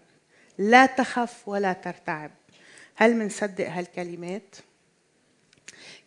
لا 0.57 0.85
تخف 0.85 1.47
ولا 1.47 1.73
ترتعب. 1.73 2.31
هل 2.95 3.15
منصدق 3.15 3.69
هالكلمات؟ 3.69 4.55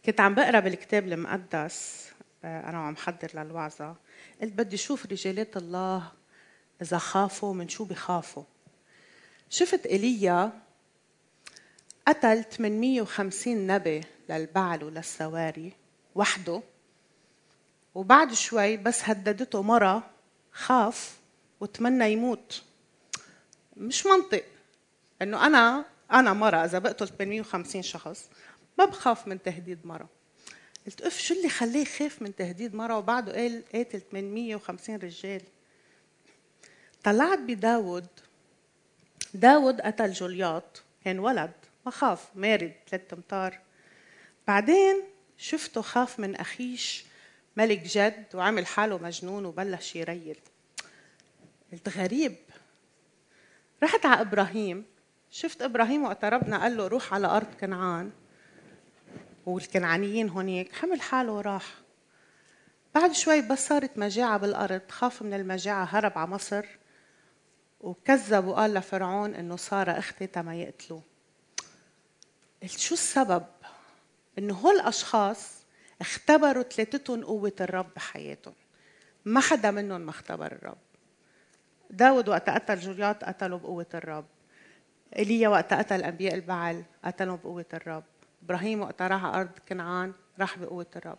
كنت 0.06 0.20
عم 0.20 0.34
بقرأ 0.34 0.60
بالكتاب 0.60 1.06
المقدس 1.12 2.08
آه، 2.44 2.68
أنا 2.68 2.78
وعم 2.78 2.96
حضر 2.96 3.30
للوعظة. 3.34 3.96
قلت 4.42 4.52
بدي 4.52 4.76
أشوف 4.76 5.06
رجالات 5.06 5.56
الله 5.56 6.12
إذا 6.82 6.98
خافوا 6.98 7.54
من 7.54 7.68
شو 7.68 7.84
بخافوا. 7.84 8.42
شفت 9.50 9.86
إيليا 9.86 10.52
قتل 12.08 12.44
850 12.44 13.66
نبي 13.66 14.00
للبعل 14.28 14.84
وللسواري 14.84 15.72
وحده 16.14 16.62
وبعد 17.94 18.32
شوي 18.32 18.76
بس 18.76 19.00
هددته 19.04 19.62
مرة 19.62 20.10
خاف 20.52 21.18
وتمنى 21.60 22.12
يموت. 22.12 22.62
مش 23.76 24.06
منطق 24.06 24.44
إنه 25.22 25.46
أنا 25.46 25.84
أنا 26.12 26.32
مرة 26.32 26.64
إذا 26.64 26.78
بقتل 26.78 27.08
850 27.08 27.82
شخص 27.82 28.30
ما 28.78 28.84
بخاف 28.84 29.28
من 29.28 29.42
تهديد 29.42 29.86
مرة. 29.86 30.08
قلت 30.86 31.02
اف 31.02 31.18
شو 31.18 31.34
اللي 31.34 31.48
خليه 31.48 31.82
يخاف 31.82 32.22
من 32.22 32.36
تهديد 32.36 32.74
مرة؟ 32.74 32.98
وبعده 32.98 33.32
قال 33.32 33.62
قاتل 33.72 34.00
850 34.00 34.96
رجال. 34.96 35.42
طلعت 37.04 37.38
بداود. 37.38 38.06
داود 39.34 39.80
قتل 39.80 40.12
جولياط 40.12 40.82
كان 41.04 41.18
ولد 41.18 41.52
ما 41.86 41.92
خاف 41.92 42.28
مارد 42.34 42.72
ثلاث 42.90 43.12
أمتار. 43.12 43.60
بعدين 44.48 45.02
شفته 45.38 45.82
خاف 45.82 46.20
من 46.20 46.36
أخيش 46.36 47.04
ملك 47.56 47.78
جد 47.78 48.26
وعمل 48.34 48.66
حاله 48.66 48.98
مجنون 48.98 49.44
وبلش 49.44 49.96
يريل. 49.96 50.38
قلت 51.72 51.88
غريب. 51.88 52.36
رحت 53.82 54.06
على 54.06 54.20
إبراهيم. 54.20 54.84
شفت 55.30 55.62
إبراهيم 55.62 56.04
وقت 56.04 56.24
ربنا 56.24 56.62
قال 56.62 56.76
له 56.76 56.86
روح 56.86 57.14
على 57.14 57.26
أرض 57.26 57.54
كنعان. 57.60 58.10
والكنعانيين 59.46 60.28
هونيك 60.28 60.72
حمل 60.72 61.00
حاله 61.00 61.32
وراح. 61.32 61.64
بعد 62.94 63.12
شوي 63.12 63.42
بس 63.42 63.68
صارت 63.68 63.98
مجاعة 63.98 64.38
بالأرض 64.38 64.80
خاف 64.88 65.22
من 65.22 65.34
المجاعة 65.34 65.84
هرب 65.84 66.18
على 66.18 66.30
مصر 66.30 66.66
وكذب 67.80 68.44
وقال 68.44 68.74
لفرعون 68.74 69.34
إنه 69.34 69.56
صار 69.56 69.98
أختي 69.98 70.26
تما 70.26 70.54
يقتلوه. 70.54 71.02
قلت 72.62 72.78
شو 72.78 72.94
السبب؟ 72.94 73.44
إنه 74.38 74.54
هول 74.54 74.74
الأشخاص 74.74 75.64
اختبروا 76.00 76.62
ثلاثتهم 76.62 77.24
قوة 77.24 77.52
الرب 77.60 77.86
بحياتهم. 77.96 78.54
ما 79.24 79.40
حدا 79.40 79.70
منهم 79.70 80.00
ما 80.00 80.10
اختبر 80.10 80.52
الرب. 80.52 80.78
داود 81.90 82.28
وقت 82.28 82.50
قتل 82.50 82.80
جوليات 82.80 83.24
قتله 83.24 83.58
بقوة 83.58 83.86
الرب. 83.94 84.26
إيليا 85.16 85.48
وقت 85.48 85.72
قتل 85.72 86.02
أنبياء 86.02 86.34
البعل 86.34 86.84
قتلهم 87.04 87.36
بقوة 87.36 87.66
الرب. 87.74 88.04
إبراهيم 88.44 88.80
وقت 88.80 89.02
راح 89.02 89.24
أرض 89.24 89.50
كنعان 89.68 90.12
راح 90.40 90.58
بقوة 90.58 90.86
الرب. 90.96 91.18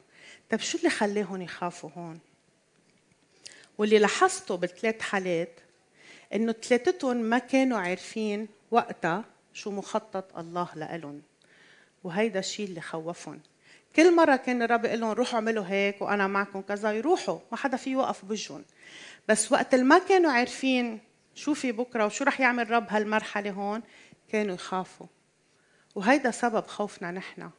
طيب 0.52 0.60
شو 0.60 0.78
اللي 0.78 0.90
خليهم 0.90 1.42
يخافوا 1.42 1.90
هون؟ 1.98 2.20
واللي 3.78 4.00
لاحظته 4.00 4.56
بالثلاث 4.56 5.02
حالات 5.02 5.60
إنه 6.34 6.52
ثلاثتهم 6.52 7.18
ما 7.18 7.38
كانوا 7.38 7.78
عارفين 7.78 8.48
وقتها 8.72 9.26
شو 9.54 9.72
مخطط 9.72 10.38
الله 10.38 10.70
لهم 10.76 11.22
وهيدا 12.04 12.40
الشيء 12.40 12.66
اللي 12.68 12.82
خوفهم. 12.82 13.40
كل 13.96 14.16
مرة 14.16 14.36
كان 14.36 14.62
الرب 14.62 14.86
يقول 14.86 15.00
لهم 15.00 15.12
روحوا 15.12 15.36
اعملوا 15.36 15.66
هيك 15.68 16.02
وأنا 16.02 16.28
معكم 16.28 16.62
كذا 16.62 16.92
يروحوا 16.92 17.40
ما 17.52 17.58
حدا 17.58 17.78
فيه 17.78 17.92
يوقف 17.92 18.26
بوجهن 18.26 18.64
بس 19.28 19.52
وقت 19.52 19.76
ما 19.76 19.98
كانوا 19.98 20.32
عارفين 20.32 21.00
شو 21.36 21.54
في 21.54 21.72
بكرة 21.72 22.06
وشو 22.06 22.24
رح 22.24 22.40
يعمل 22.40 22.64
الرب 22.64 22.86
هالمرحلة 22.90 23.52
هون 23.52 23.82
كانوا 24.32 24.56
يخافوا. 24.56 25.08
وهيدا 25.96 26.32
سبب 26.32 26.68
خوفنا 26.68 27.12
نحن 27.12 27.50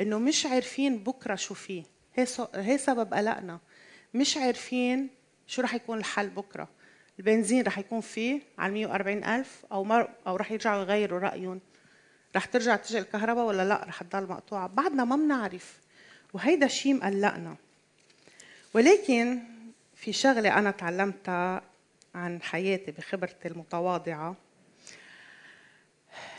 إنه 0.00 0.18
مش 0.18 0.46
عارفين 0.46 0.98
بكرة 0.98 1.34
شو 1.34 1.54
فيه. 1.54 1.82
هي 2.14 2.26
هي 2.54 2.78
سبب 2.78 3.14
قلقنا. 3.14 3.60
مش 4.14 4.36
عارفين 4.36 5.10
شو 5.46 5.62
رح 5.62 5.74
يكون 5.74 5.98
الحل 5.98 6.28
بكرة. 6.28 6.68
البنزين 7.18 7.62
رح 7.62 7.78
يكون 7.78 8.00
فيه 8.00 8.40
على 8.58 8.72
140 8.72 9.24
ألف 9.24 9.64
أو 9.72 9.84
مر 9.84 10.08
أو 10.26 10.36
رح 10.36 10.52
يرجعوا 10.52 10.82
يغيروا 10.82 11.18
رأيهم. 11.18 11.60
رح 12.36 12.44
ترجع 12.44 12.76
تجي 12.76 12.98
الكهرباء 12.98 13.44
ولا 13.44 13.64
لأ؟ 13.68 13.84
رح 13.84 14.02
تضل 14.02 14.28
مقطوعة. 14.28 14.66
بعدنا 14.66 15.04
ما 15.04 15.16
بنعرف. 15.16 15.78
وهيدا 16.32 16.66
الشيء 16.66 16.94
مقلقنا. 16.94 17.56
ولكن 18.74 19.42
في 19.94 20.12
شغلة 20.12 20.58
أنا 20.58 20.70
تعلمتها 20.70 21.62
عن 22.14 22.42
حياتي 22.42 22.90
بخبرتي 22.90 23.48
المتواضعة. 23.48 24.36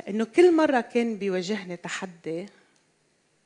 إنه 0.07 0.25
كل 0.25 0.55
مرة 0.55 0.81
كان 0.81 1.17
بيواجهني 1.17 1.77
تحدي 1.77 2.45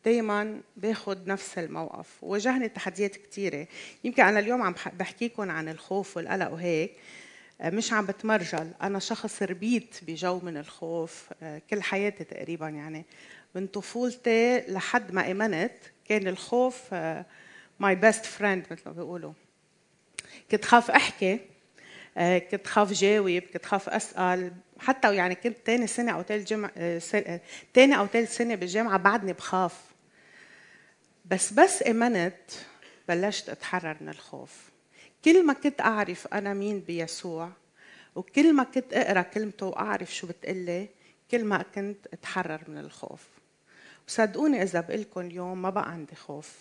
دايما 0.05 0.61
باخذ 0.77 1.27
نفس 1.27 1.57
الموقف. 1.57 2.07
واجهني 2.21 2.69
تحديات 2.69 3.15
كثيرة 3.15 3.67
يمكن 4.03 4.23
أنا 4.23 4.39
اليوم 4.39 4.61
عم 4.61 4.75
بحكيكم 4.99 5.51
عن 5.51 5.69
الخوف 5.69 6.17
والقلق 6.17 6.51
وهيك. 6.51 6.91
آه، 7.61 7.69
مش 7.69 7.93
عم 7.93 8.05
بتمرجل. 8.05 8.71
أنا 8.81 8.99
شخص 8.99 9.43
ربيت 9.43 9.95
بجو 10.07 10.39
من 10.39 10.57
الخوف 10.57 11.29
آه، 11.43 11.61
كل 11.69 11.81
حياتي 11.81 12.23
تقريبا 12.23 12.69
يعني. 12.69 13.05
من 13.55 13.67
طفولتي 13.67 14.59
لحد 14.67 15.11
ما 15.11 15.31
إمنت 15.31 15.73
كان 16.05 16.27
الخوف 16.27 16.93
my 17.79 17.95
best 17.95 18.25
friend 18.25 18.65
مثل 18.71 18.81
ما 18.85 18.91
بيقولوا. 18.91 19.33
كنت 20.51 20.65
خاف 20.65 20.91
أحكي 20.91 21.33
آه، 21.33 21.39
كنت 22.51 22.67
خاف 22.67 22.91
جاوب 22.93 23.39
كنت 23.39 23.65
خاف 23.65 23.89
أسأل. 23.89 24.51
حتى 24.79 25.15
يعني 25.15 25.35
كنت 25.35 25.57
ثاني 25.65 25.87
سنة 25.87 26.11
أو 26.11 26.23
ثالث 26.23 26.47
جمع 26.47 26.69
ثاني 27.73 27.97
أو 27.97 28.07
ثالث 28.07 28.37
سنة 28.37 28.55
بالجامعة 28.55 28.97
بعدني 28.97 29.33
بخاف. 29.33 29.83
بس 31.25 31.53
بس 31.53 31.83
إمنت 31.87 32.51
بلشت 33.09 33.49
أتحرر 33.49 33.97
من 34.01 34.09
الخوف. 34.09 34.69
كل 35.25 35.45
ما 35.45 35.53
كنت 35.53 35.81
أعرف 35.81 36.27
أنا 36.27 36.53
مين 36.53 36.79
بيسوع 36.79 37.49
وكل 38.15 38.53
ما 38.53 38.63
كنت 38.63 38.93
أقرأ 38.93 39.21
كلمته 39.21 39.65
وأعرف 39.65 40.15
شو 40.15 40.27
بتقلي 40.27 40.89
كل 41.31 41.43
ما 41.43 41.65
كنت 41.75 42.07
أتحرر 42.13 42.61
من 42.67 42.77
الخوف. 42.77 43.27
وصدقوني 44.07 44.63
إذا 44.63 44.81
بقول 44.81 45.01
لكم 45.01 45.21
اليوم 45.21 45.61
ما 45.61 45.69
بقى 45.69 45.91
عندي 45.91 46.15
خوف. 46.15 46.53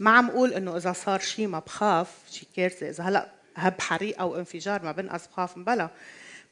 ما 0.00 0.10
عم 0.10 0.30
أقول 0.30 0.52
إنه 0.52 0.76
إذا 0.76 0.92
صار 0.92 1.20
شيء 1.20 1.46
ما 1.46 1.58
بخاف 1.58 2.14
شيء 2.30 2.48
كارثة. 2.56 2.88
إذا 2.88 3.04
هلأ 3.04 3.37
هب 3.58 3.80
حريق 3.80 4.20
أو 4.20 4.36
انفجار 4.36 4.82
ما 4.82 4.92
بنقص 4.92 5.26
بخاف 5.26 5.58
بلا 5.58 5.90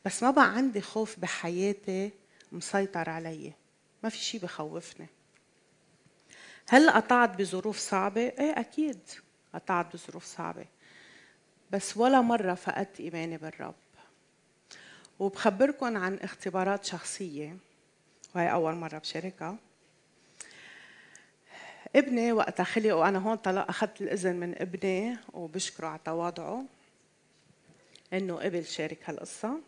بس 0.04 0.22
ما 0.22 0.30
بقى 0.30 0.54
عندي 0.56 0.80
خوف 0.80 1.20
بحياتي 1.20 2.10
مسيطر 2.52 3.10
علي. 3.10 3.52
ما 4.02 4.08
في 4.08 4.18
شيء 4.18 4.40
بخوفني. 4.40 5.06
هل 6.68 6.90
قطعت 6.90 7.36
بظروف 7.38 7.78
صعبة؟ 7.78 8.20
إيه 8.20 8.60
أكيد 8.60 8.98
قطعت 9.54 9.96
بظروف 9.96 10.24
صعبة. 10.24 10.64
بس 11.70 11.96
ولا 11.96 12.20
مرة 12.20 12.54
فقدت 12.54 13.00
إيماني 13.00 13.36
بالرب. 13.36 13.74
وبخبركم 15.18 15.96
عن 15.96 16.14
اختبارات 16.14 16.84
شخصية. 16.84 17.56
وهي 18.34 18.52
أول 18.52 18.74
مرة 18.74 18.98
بشاركها. 18.98 19.56
ابني 21.96 22.32
وقتها 22.32 22.64
خلق 22.64 22.94
وأنا 22.94 23.18
هون 23.18 23.36
طلع 23.36 23.66
أخذت 23.68 24.00
الإذن 24.00 24.36
من 24.36 24.54
ابني 24.62 25.18
وبشكره 25.32 25.86
على 25.86 26.00
تواضعه. 26.04 26.64
إنه 28.12 28.36
قبل 28.36 28.66
شارك 28.66 28.98
هالقصة. 29.04 29.60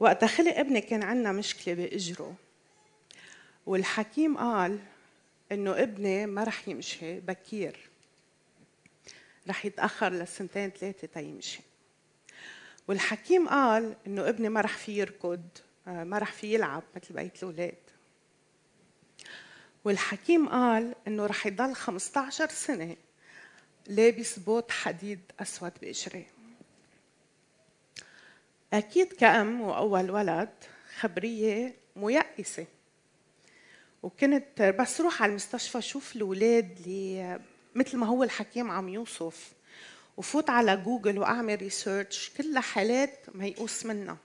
وقتها 0.00 0.26
خلق 0.26 0.58
ابني 0.58 0.80
كان 0.80 1.02
عندنا 1.02 1.32
مشكلة 1.32 1.74
بإجره. 1.74 2.34
والحكيم 3.66 4.38
قال 4.38 4.78
إنه 5.52 5.82
ابني 5.82 6.26
ما 6.26 6.44
رح 6.44 6.68
يمشي 6.68 7.20
بكير. 7.20 7.88
رح 9.48 9.64
يتأخر 9.64 10.12
لسنتين 10.12 10.70
ثلاثة 10.70 11.06
تيمشي 11.06 11.60
والحكيم 12.88 13.48
قال 13.48 13.94
إنه 14.06 14.28
ابني 14.28 14.48
ما 14.48 14.60
رح 14.60 14.76
في 14.76 14.98
يركض 14.98 15.42
آه، 15.88 16.04
ما 16.04 16.18
رح 16.18 16.32
في 16.32 16.54
يلعب 16.54 16.82
مثل 16.96 17.14
بقية 17.14 17.32
الأولاد. 17.42 17.74
والحكيم 19.84 20.48
قال 20.48 20.94
إنه 21.06 21.26
رح 21.26 21.46
يضل 21.46 21.74
15 21.74 22.48
سنة 22.48 22.96
لابس 23.86 24.38
بوت 24.38 24.70
حديد 24.70 25.20
أسود 25.40 25.72
بقشره 25.82 26.24
أكيد 28.72 29.12
كأم 29.12 29.60
وأول 29.60 30.10
ولد 30.10 30.48
خبرية 31.00 31.74
ميأسة. 31.96 32.66
وكنت 34.02 34.62
بس 34.62 35.00
روح 35.00 35.22
على 35.22 35.30
المستشفى 35.30 35.82
شوف 35.82 36.16
الأولاد 36.16 36.78
اللي 36.78 37.40
مثل 37.74 37.96
ما 37.96 38.06
هو 38.06 38.22
الحكيم 38.22 38.70
عم 38.70 38.88
يوصف 38.88 39.52
وفوت 40.16 40.50
على 40.50 40.76
جوجل 40.76 41.18
وأعمل 41.18 41.56
research 41.56 42.30
كلها 42.30 42.60
حالات 42.60 43.26
ميؤوس 43.34 43.86
منها. 43.86 44.16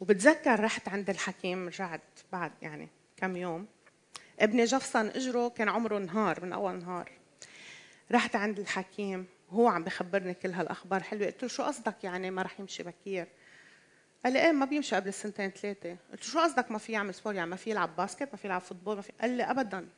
وبتذكر 0.00 0.60
رحت 0.60 0.88
عند 0.88 1.10
الحكيم 1.10 1.68
رجعت 1.68 2.00
بعد 2.32 2.52
يعني 2.62 2.88
كم 3.16 3.36
يوم. 3.36 3.66
ابني 4.40 4.64
جفصن 4.64 5.06
إجره 5.06 5.48
كان 5.48 5.68
عمره 5.68 5.98
نهار 5.98 6.44
من 6.44 6.52
أول 6.52 6.78
نهار. 6.78 7.10
رحت 8.12 8.36
عند 8.36 8.58
الحكيم. 8.58 9.26
وهو 9.54 9.68
عم 9.68 9.84
بخبرني 9.84 10.34
كل 10.34 10.50
هالأخبار. 10.50 11.02
حلوة. 11.02 11.26
قلت 11.26 11.42
له 11.42 11.48
شو 11.48 11.62
قصدك 11.62 12.04
يعني 12.04 12.30
ما 12.30 12.42
رح 12.42 12.60
يمشي 12.60 12.82
بكير؟ 12.82 13.28
قال 14.24 14.32
لي 14.32 14.46
إيه 14.46 14.52
ما 14.52 14.66
بيمشي 14.66 14.96
قبل 14.96 15.08
السنتين 15.08 15.50
ثلاثة. 15.50 15.96
قلت 16.12 16.26
له 16.26 16.32
شو 16.32 16.40
قصدك 16.40 16.70
ما 16.70 16.78
في 16.78 16.92
يعمل 16.92 17.14
sport 17.14 17.34
يعني 17.34 17.50
ما 17.50 17.56
في 17.56 17.70
يلعب 17.70 17.96
basket 17.96 18.28
ما 18.32 18.36
في 18.36 18.46
يلعب 18.46 18.60
football 18.60 18.96
ما 18.96 19.02
في 19.02 19.12
قال 19.20 19.30
لي 19.30 19.42
ابدا. 19.42 19.88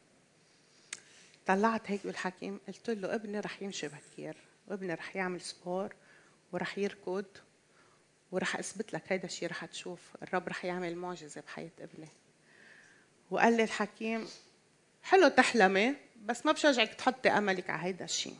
طلعت 1.47 1.91
هيك 1.91 2.07
بالحكيم. 2.07 2.61
قلت 2.69 2.91
له 2.91 3.15
ابني 3.15 3.41
رح 3.41 3.63
يمشي 3.63 3.89
بكير. 3.89 4.37
وابني 4.69 4.95
رح 4.95 5.17
يعمل 5.17 5.41
sport 5.41 5.95
ورح 6.53 6.79
يركض 6.79 7.25
ورح 8.33 8.57
أثبت 8.57 8.93
لك 8.93 9.03
هيدا 9.13 9.25
الشيء 9.25 9.49
رح 9.49 9.65
تشوف. 9.65 10.01
الرب 10.23 10.49
رح 10.49 10.65
يعمل 10.65 10.97
معجزة 10.97 11.41
بحياة 11.41 11.71
ابني. 11.81 12.09
وقال 13.31 13.57
لي 13.57 13.63
الحكيم 13.63 14.29
حلو 15.03 15.29
تحلمي 15.29 15.95
بس 16.25 16.47
ما 16.47 16.53
بشجعك 16.53 16.95
تحطي 16.95 17.29
أملك 17.29 17.71
على 17.71 17.83
هيدا 17.83 18.05
الشيء 18.05 18.37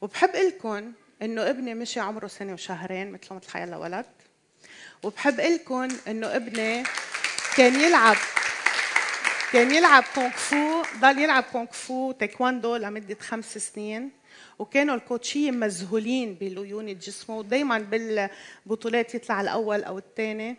وبحب 0.00 0.36
قلكم 0.36 0.92
إنه 1.22 1.50
ابني 1.50 1.74
مشي 1.74 2.00
عمره 2.00 2.26
سنة 2.26 2.52
وشهرين 2.52 3.12
مثل 3.12 3.34
مثل 3.34 3.50
حيلا 3.50 3.76
ولد. 3.76 4.06
وبحب 5.02 5.40
قلكم 5.40 5.88
إنه 6.08 6.36
ابني 6.36 6.82
كان 7.56 7.80
يلعب 7.80 8.16
كان 9.52 9.74
يلعب 9.74 10.04
كونغ 10.14 10.30
فو 10.30 10.82
ضل 11.00 11.18
يلعب 11.18 11.42
كونغ 11.42 11.66
فو 11.66 12.12
تايكواندو 12.12 12.76
لمدة 12.76 13.16
خمس 13.20 13.58
سنين 13.58 14.10
وكانوا 14.58 14.94
الكوتشية 14.94 15.50
مذهولين 15.50 16.34
بليونة 16.34 16.92
جسمه 16.92 17.36
ودائما 17.38 17.78
بالبطولات 17.78 19.14
يطلع 19.14 19.40
الأول 19.40 19.84
أو 19.84 19.98
الثاني. 19.98 20.56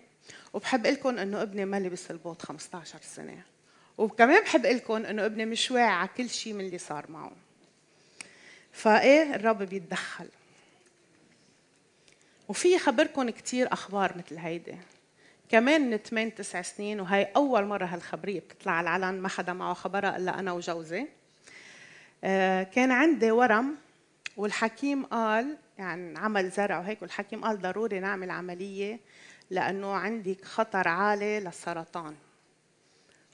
وبحب 0.53 0.87
لكم 0.87 1.17
إنه 1.17 1.41
ابني 1.41 1.65
ما 1.65 1.79
لبس 1.79 2.11
البوت 2.11 2.41
15 2.41 2.99
سنة. 3.01 3.43
وكمان 3.97 4.43
بحب 4.43 4.65
لكم 4.65 5.05
إنه 5.05 5.25
ابني 5.25 5.45
مش 5.45 5.71
واعي 5.71 5.85
على 5.85 6.09
كل 6.17 6.29
شيء 6.29 6.53
من 6.53 6.65
اللي 6.65 6.77
صار 6.77 7.11
معه. 7.11 7.31
فايه 8.71 9.35
الرب 9.35 9.63
بيتدخل. 9.63 10.27
وفي 12.47 12.79
خبركم 12.79 13.29
كثير 13.29 13.73
أخبار 13.73 14.17
مثل 14.17 14.37
هيدي. 14.37 14.77
كمان 15.49 15.89
من 15.89 15.97
8 15.97 16.31
9 16.31 16.61
سنين 16.61 16.99
وهي 16.99 17.31
أول 17.35 17.65
مرة 17.65 17.85
هالخبرية 17.85 18.39
بتطلع 18.39 18.71
على 18.71 18.97
العلن 18.97 19.21
ما 19.21 19.29
حدا 19.29 19.53
معه 19.53 19.73
خبرها 19.73 20.17
إلا 20.17 20.39
أنا 20.39 20.51
وجوزي. 20.51 21.07
آه، 22.23 22.63
كان 22.63 22.91
عندي 22.91 23.31
ورم 23.31 23.75
والحكيم 24.37 25.05
قال 25.05 25.57
يعني 25.77 26.19
عمل 26.19 26.49
زرع 26.49 26.79
وهيك 26.79 27.01
والحكيم 27.01 27.45
قال 27.45 27.61
ضروري 27.61 27.99
نعمل 27.99 28.31
عملية 28.31 28.99
لأنه 29.49 29.93
عندك 29.93 30.45
خطر 30.45 30.87
عالي 30.87 31.39
للسرطان. 31.39 32.15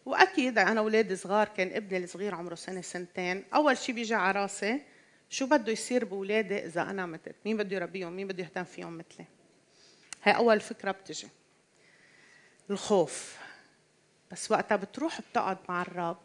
وأكيد 0.06 0.58
أنا 0.58 0.80
أولادي 0.80 1.16
صغار 1.16 1.48
كان 1.48 1.68
ابني 1.74 2.04
الصغير 2.04 2.36
عمره 2.36 2.56
سنة 2.56 2.82
سنتين 2.82 3.44
أول 3.54 3.78
شيء 3.78 3.96
بيجي 3.96 4.16
على 4.16 4.42
راسي 4.42 4.82
شو 5.30 5.46
بده 5.46 5.72
يصير 5.72 6.06
بأولادي 6.06 6.66
إذا 6.66 6.82
أنا 6.82 7.06
متت؟ 7.06 7.36
مين 7.46 7.58
بده 7.58 7.76
يربيهم؟ 7.76 8.14
مين 8.14 8.28
بده 8.28 8.44
يهتم 8.44 8.64
فيهم 8.64 8.98
مثلي؟ 8.98 9.26
هاي 10.24 10.36
أول 10.36 10.60
فكرة 10.60 10.92
بتجي. 10.92 11.28
الخوف. 12.70 13.38
بس 14.32 14.52
وقتها 14.52 14.76
بتروح 14.76 15.22
بتقعد 15.22 15.58
مع 15.70 15.82
الرب. 15.82 16.18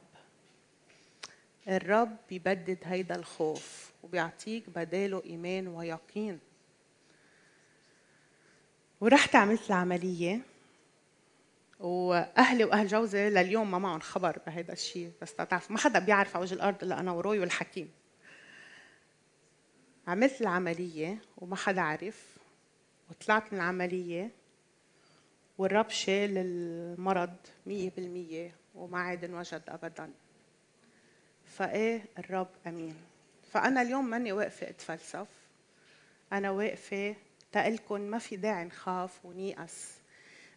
الرب 1.69 2.17
بيبدد 2.29 2.79
هيدا 2.85 3.15
الخوف 3.15 3.91
وبيعطيك 4.03 4.71
بداله 4.71 5.23
إيمان 5.25 5.69
ويقين. 5.69 6.39
ورحت 9.01 9.37
عملت 9.37 9.67
العملية 9.67 10.41
وأهلي 11.81 12.65
وأهل 12.65 12.87
جوزي 12.87 13.31
لليوم 13.31 13.71
ما 13.71 13.79
معهم 13.79 14.01
خبر 14.01 14.39
بهذا 14.47 14.73
الشيء 14.73 15.13
بس 15.23 15.35
تعرف 15.35 15.71
ما 15.71 15.79
حدا 15.79 15.99
بيعرف 15.99 16.37
على 16.37 16.43
وجه 16.43 16.55
الأرض 16.55 16.85
إلا 16.85 17.01
أنا 17.01 17.13
وروي 17.13 17.39
والحكيم. 17.39 17.91
عملت 20.07 20.41
العملية 20.41 21.19
وما 21.39 21.57
حدا 21.57 21.81
عرف 21.81 22.27
وطلعت 23.11 23.53
من 23.53 23.59
العملية 23.59 24.31
والرب 25.59 25.91
شال 25.91 26.39
المرض 26.39 27.37
مية 27.67 27.91
بالمية 27.91 28.55
وما 28.75 28.99
عاد 28.99 29.25
انوجد 29.25 29.63
أبدا. 29.69 30.11
فإيه 31.45 32.05
الرب 32.19 32.49
أمين. 32.67 32.97
فأنا 33.53 33.83
اليوم 33.83 34.11
ماني 34.11 34.33
واقفة 34.33 34.69
أتفلسف 34.69 35.27
أنا 36.33 36.51
واقفة 36.51 37.17
تقلكن 37.53 38.11
ما 38.11 38.19
في 38.19 38.37
داعي 38.37 38.65
نخاف 38.65 39.25
ونيأس. 39.25 39.93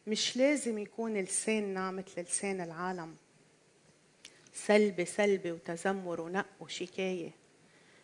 مش 0.08 0.38
لازم 0.38 0.78
يكون 0.78 1.18
لساننا 1.18 1.92
مثل 1.92 2.22
لسان 2.22 2.62
العالم. 2.62 3.16
سلبي 4.54 5.06
سلبي 5.06 5.52
وتذمر 5.52 6.22
ونق 6.22 6.46
وشكاية. 6.60 7.32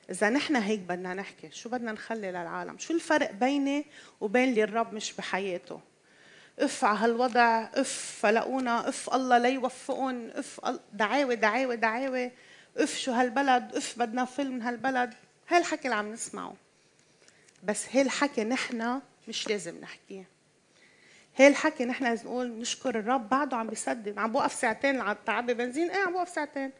إذا 0.09 0.29
نحن 0.29 0.55
هيك 0.55 0.79
بدنا 0.79 1.13
نحكي 1.13 1.51
شو 1.51 1.69
بدنا 1.69 1.91
نخلي 1.91 2.31
للعالم؟ 2.31 2.77
شو 2.77 2.93
الفرق 2.93 3.31
بيني 3.31 3.85
وبين 4.21 4.49
اللي 4.49 4.63
الرب 4.63 4.93
مش 4.93 5.13
بحياته؟ 5.13 5.79
اف 6.59 6.85
على 6.85 6.99
هالوضع 6.99 7.63
اف 7.63 8.17
فلقونا 8.21 8.89
اف 8.89 9.13
الله 9.13 9.37
لا 9.37 9.49
يوفقهم 9.49 10.29
اف 10.29 10.79
دعاوي 10.93 11.35
دعاوي 11.35 11.75
دعاوي 11.75 12.31
اف 12.77 12.97
شو 12.97 13.11
هالبلد 13.11 13.75
اف 13.75 13.99
بدنا 13.99 14.25
نفل 14.25 14.54
من 14.53 14.61
هالبلد 14.61 15.13
الحكي 15.51 15.85
اللي 15.85 15.95
عم 15.95 16.11
نسمعه. 16.11 16.53
بس 17.63 17.95
هاي 17.95 18.01
الحكي 18.01 18.43
نحن 18.43 19.01
مش 19.27 19.47
لازم 19.47 19.81
نحكيه. 19.81 20.27
هاي 21.37 21.47
الحكي 21.47 21.85
نحن 21.85 22.03
لازم 22.03 22.25
نقول 22.25 22.47
نشكر 22.47 22.99
الرب 22.99 23.29
بعده 23.29 23.57
عم 23.57 23.67
بيصدق 23.67 24.19
عم 24.19 24.31
بوقف 24.31 24.53
ساعتين 24.53 25.03
تعبي 25.25 25.53
بنزين. 25.53 25.91
إيه 25.91 26.01
عم 26.01 26.13
بوقف 26.13 26.29
ساعتين. 26.29 26.71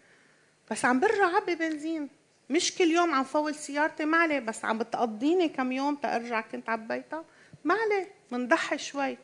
بس 0.72 0.86
عم 0.86 1.00
برجع 1.00 1.36
عبي 1.36 1.56
بنزين. 1.56 2.10
مش 2.52 2.76
كل 2.76 2.92
يوم 2.92 3.14
عم 3.14 3.24
فول 3.24 3.56
سيارتي 3.56 4.06
ما 4.06 4.18
عليه 4.18 4.40
بس 4.40 4.66
عم 4.66 4.78
بتقضيني 4.78 5.50
كم 5.50 5.72
يوم 5.72 5.96
تأرجع 5.96 6.42
كنت 6.42 6.70
عبيتها 6.70 7.26
ما 7.64 7.74
عليه 7.74 8.12
بنضحي 8.32 8.78
شوي. 8.78 9.18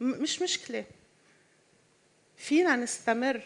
مش 0.00 0.42
مشكلة. 0.42 0.84
فينا 2.36 2.76
نستمر. 2.76 3.42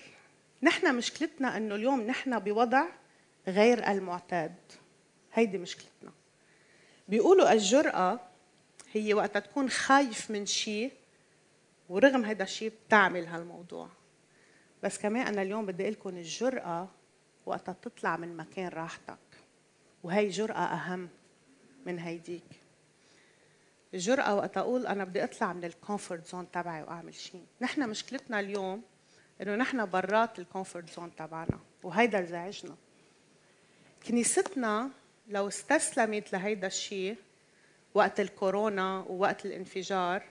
نحن 0.62 0.94
مشكلتنا 0.94 1.56
إنه 1.56 1.74
اليوم 1.74 2.00
نحن 2.00 2.38
بوضع 2.38 2.86
غير 3.48 3.90
المعتاد. 3.90 4.54
هيدي 5.34 5.58
مشكلتنا. 5.58 6.12
بيقولوا 7.08 7.52
الجرأة 7.52 8.20
هي 8.92 9.14
وقتها 9.14 9.40
تكون 9.40 9.70
خايف 9.70 10.30
من 10.30 10.46
شيء 10.46 10.92
ورغم 11.88 12.24
هذا 12.24 12.42
الشيء 12.42 12.72
بتعمل 12.86 13.26
هالموضوع. 13.26 13.88
بس 14.82 14.98
كمان 14.98 15.26
أنا 15.26 15.42
اليوم 15.42 15.66
بدي 15.66 15.82
أقول 15.82 15.92
لكم 15.92 16.08
الجرأة 16.08 16.88
وقتها 17.46 17.76
تطلع 17.82 18.16
من 18.16 18.36
مكان 18.36 18.68
راحتك. 18.68 19.18
وهي 20.02 20.28
جرأة 20.28 20.64
أهم 20.64 21.08
من 21.86 21.98
هيديك. 21.98 22.62
الجرأة 23.94 24.34
وقت 24.34 24.56
أقول 24.56 24.86
أنا 24.86 25.04
بدي 25.04 25.24
أطلع 25.24 25.52
من 25.52 25.64
ال 25.64 25.72
comfort 25.72 26.26
zone 26.26 26.50
تبعي 26.50 26.82
وأعمل 26.82 27.14
شيء 27.14 27.44
نحن 27.60 27.88
مشكلتنا 27.88 28.40
اليوم 28.40 28.82
إنه 29.42 29.56
نحن 29.56 29.86
برات 29.86 30.38
ال 30.38 30.45
comfort 30.45 30.90
zone 30.90 31.16
تبعنا 31.16 31.60
وهيدا 31.82 32.18
اللي 32.18 32.30
زعجنا. 32.30 32.76
كنيستنا 34.06 34.90
لو 35.28 35.48
استسلمت 35.48 36.32
لهيدا 36.32 36.66
الشيء 36.66 37.16
وقت 37.94 38.20
الكورونا 38.20 38.98
ووقت 39.08 39.46
الانفجار 39.46 40.22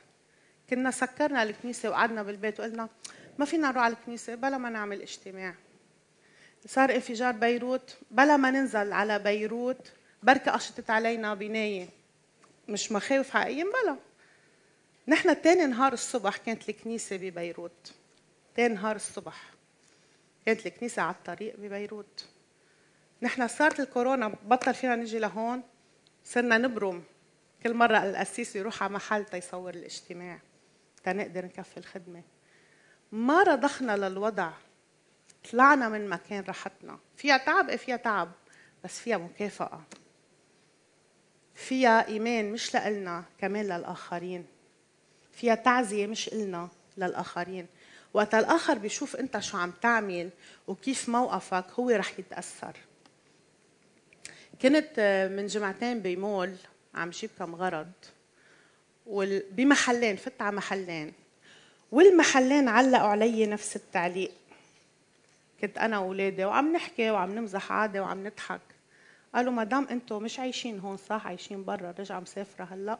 كنا 0.69 0.91
سكرنا 0.91 1.43
الكنيسة 1.43 1.89
وقعدنا 1.89 2.23
بالبيت 2.23 2.59
وقلنا 2.59 2.89
ما 3.39 3.45
فينا 3.45 3.71
نروح 3.71 3.83
على 3.83 3.93
الكنيسة 3.93 4.35
بلا 4.35 4.57
ما 4.57 4.69
نعمل 4.69 5.01
اجتماع. 5.01 5.55
صار 6.65 6.95
انفجار 6.95 7.31
بيروت. 7.31 7.97
بلا 8.11 8.37
ما 8.37 8.51
ننزل 8.51 8.93
على 8.93 9.19
بيروت 9.19 9.91
بركة 10.23 10.51
قشطت 10.51 10.89
علينا 10.89 11.33
بناية. 11.33 11.89
مش 12.67 12.91
مخاوف 12.91 13.29
حقيقية 13.29 13.63
بلا. 13.63 13.97
نحن 15.07 15.41
تاني 15.41 15.65
نهار 15.65 15.93
الصبح 15.93 16.37
كانت 16.37 16.69
الكنيسة 16.69 17.17
ببيروت. 17.17 17.93
تاني 18.55 18.73
نهار 18.73 18.95
الصبح 18.95 19.43
كانت 20.45 20.65
الكنيسة 20.65 21.01
على 21.01 21.15
الطريق 21.15 21.55
ببيروت. 21.57 22.25
نحن 23.21 23.47
صارت 23.47 23.79
الكورونا 23.79 24.27
بطل 24.27 24.73
فينا 24.73 24.95
نجي 24.95 25.19
لهون. 25.19 25.63
صرنا 26.25 26.57
نبرم. 26.57 27.03
كل 27.63 27.73
مرة 27.73 27.97
القسيس 27.97 28.55
يروح 28.55 28.83
على 28.83 28.93
محل 28.93 29.25
تيصور 29.25 29.73
الاجتماع 29.73 30.39
تنقدر 31.03 31.45
نكفي 31.45 31.77
الخدمة. 31.77 32.23
ما 33.11 33.43
رضخنا 33.43 33.97
للوضع. 33.97 34.51
طلعنا 35.51 35.89
من 35.89 36.09
مكان 36.09 36.43
راحتنا. 36.43 36.99
فيها 37.17 37.37
تعب؟ 37.37 37.69
إيه 37.69 37.77
فيها 37.77 37.95
تعب؟ 37.95 38.31
بس 38.83 38.99
فيها 38.99 39.17
مكافأة. 39.17 39.81
فيها 41.55 42.07
إيمان 42.07 42.51
مش 42.51 42.73
لإلنا 42.73 43.23
كمان 43.39 43.65
للآخرين. 43.65 44.45
فيها 45.31 45.55
تعزية 45.55 46.07
مش 46.07 46.27
إلنا 46.27 46.69
للآخرين. 46.97 47.67
وقت 48.13 48.35
الآخر 48.35 48.77
بيشوف 48.77 49.15
أنت 49.15 49.39
شو 49.39 49.57
عم 49.57 49.71
تعمل 49.81 50.29
وكيف 50.67 51.09
موقفك 51.09 51.65
هو 51.79 51.89
رح 51.89 52.19
يتأثر. 52.19 52.75
كنت 54.61 55.29
من 55.31 55.47
جمعتين 55.47 55.99
بمول 55.99 56.55
عم 56.95 57.09
جيب 57.09 57.29
كم 57.39 57.55
غرض. 57.55 57.91
بمحلين 59.51 60.15
فت 60.15 60.41
على 60.41 60.55
محلين. 60.55 61.13
والمحلين 61.91 62.67
علقوا 62.67 63.07
علي 63.07 63.45
نفس 63.45 63.75
التعليق. 63.75 64.31
كنت 65.61 65.77
أنا 65.77 65.99
واولادي 65.99 66.45
وعم 66.45 66.73
نحكي 66.73 67.11
وعم 67.11 67.35
نمزح 67.35 67.71
عادي 67.71 67.99
وعم 67.99 68.27
نضحك. 68.27 68.61
قالوا 69.35 69.53
مدام 69.53 69.87
أنتم 69.87 70.23
مش 70.23 70.39
عايشين 70.39 70.79
هون 70.79 70.97
صح؟ 70.97 71.27
عايشين 71.27 71.63
برا 71.63 71.91
رجع 71.99 72.19
مسافرة 72.19 72.63
هلأ. 72.65 72.99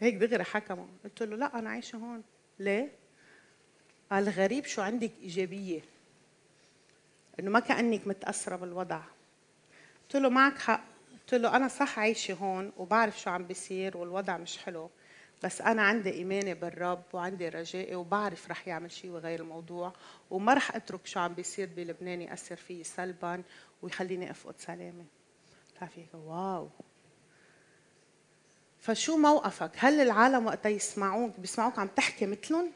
هيك 0.00 0.14
دغري 0.14 0.44
حكموا 0.44 0.86
قلت 1.04 1.22
له 1.22 1.36
لا 1.36 1.58
أنا 1.58 1.70
عايشة 1.70 1.96
هون. 1.96 2.22
ليه؟ 2.58 2.92
قال 4.10 4.28
غريب 4.28 4.64
شو 4.64 4.82
عندك 4.82 5.12
إيجابية. 5.22 5.80
إنه 7.40 7.50
ما 7.50 7.60
كأنك 7.60 8.06
متأثرة 8.06 8.56
بالوضع. 8.56 9.00
قلت 10.02 10.16
له 10.16 10.28
معك 10.28 10.58
حق. 10.58 10.84
قلت 11.12 11.34
له 11.34 11.56
أنا 11.56 11.68
صح 11.68 11.98
عايشة 11.98 12.34
هون 12.34 12.72
وبعرف 12.76 13.20
شو 13.20 13.30
عم 13.30 13.44
بيصير 13.44 13.96
والوضع 13.96 14.36
مش 14.36 14.58
حلو. 14.58 14.90
بس 15.42 15.60
أنا 15.60 15.82
عندي 15.82 16.10
إيماني 16.10 16.54
بالرب 16.54 17.02
وعندي 17.12 17.48
رجائي 17.48 17.94
وبعرف 17.94 18.50
رح 18.50 18.68
يعمل 18.68 18.92
شيء 18.92 19.10
ويغير 19.10 19.40
الموضوع 19.40 19.92
وما 20.30 20.54
رح 20.54 20.76
أترك 20.76 21.06
شو 21.06 21.20
عم 21.20 21.34
بيصير 21.34 21.68
بلبنان 21.76 22.22
يأثر 22.22 22.56
فيي 22.56 22.84
سلبا 22.84 23.42
ويخليني 23.82 24.30
أفقد 24.30 24.54
سلامي 24.58 25.06
بتعرفي 25.74 26.06
واو 26.14 26.68
فشو 28.80 29.16
موقفك؟ 29.16 29.70
هل 29.76 30.00
العالم 30.00 30.46
وقتا 30.46 30.68
يسمعوك 30.68 31.40
بيسمعوك 31.40 31.78
عم 31.78 31.86
تحكي 31.86 32.26
مثلهم؟ 32.26 32.72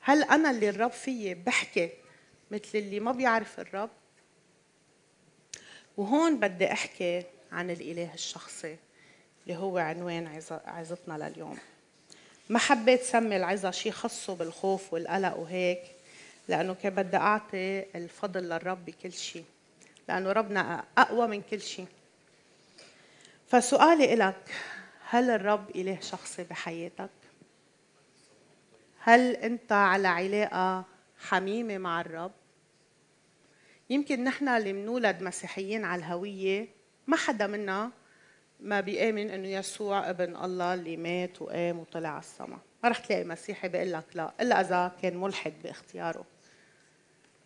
هل 0.00 0.22
أنا 0.22 0.50
اللي 0.50 0.68
الرب 0.68 0.90
فيي 0.90 1.34
بحكي 1.34 1.90
مثل 2.50 2.70
اللي 2.74 3.00
ما 3.00 3.12
بيعرف 3.12 3.60
الرب؟ 3.60 3.90
وهون 5.96 6.40
بدي 6.40 6.72
أحكي 6.72 7.24
عن 7.52 7.70
الإله 7.70 8.14
الشخصي 8.14 8.76
اللي 9.42 9.56
هو 9.56 9.78
عنوان 9.78 10.40
عظتنا 10.50 11.28
لليوم 11.28 11.58
ما 12.48 12.58
حبيت 12.58 13.02
سمي 13.02 13.36
العظة 13.36 13.70
شيء 13.70 13.92
خصه 13.92 14.34
بالخوف 14.34 14.92
والقلق 14.92 15.36
وهيك 15.36 15.82
لأنه 16.48 16.74
كان 16.74 16.94
بدي 16.94 17.16
أعطي 17.16 17.84
الفضل 17.94 18.42
للرب 18.42 18.84
بكل 18.84 19.12
شيء 19.12 19.44
لأنه 20.08 20.32
ربنا 20.32 20.84
أقوى 20.98 21.26
من 21.26 21.42
كل 21.42 21.60
شيء 21.60 21.86
فسؤالي 23.48 24.14
إلك 24.14 24.54
هل 25.08 25.30
الرب 25.30 25.70
إله 25.70 26.00
شخصي 26.00 26.44
بحياتك؟ 26.44 27.10
هل 28.98 29.36
أنت 29.36 29.72
على 29.72 30.08
علاقة 30.08 30.84
حميمة 31.18 31.78
مع 31.78 32.00
الرب؟ 32.00 32.32
يمكن 33.90 34.24
نحن 34.24 34.48
اللي 34.48 34.72
منولد 34.72 35.22
مسيحيين 35.22 35.84
على 35.84 36.00
الهوية 36.00 36.68
ما 37.06 37.16
حدا 37.16 37.46
منا 37.46 37.90
ما 38.62 38.80
بيآمن 38.80 39.30
إنه 39.30 39.48
يسوع 39.48 40.10
ابن 40.10 40.36
الله 40.36 40.74
اللي 40.74 40.96
مات 40.96 41.42
وقام 41.42 41.78
وطلع 41.78 42.08
على 42.08 42.20
السماء. 42.20 42.58
ما 42.82 42.88
رح 42.88 42.98
تلاقي 42.98 43.24
مسيحي 43.24 43.68
بيقول 43.68 43.92
لك 43.92 44.04
لا 44.14 44.32
إلا 44.40 44.60
إذا 44.60 44.92
كان 45.02 45.16
ملحد 45.16 45.52
باختياره. 45.64 46.24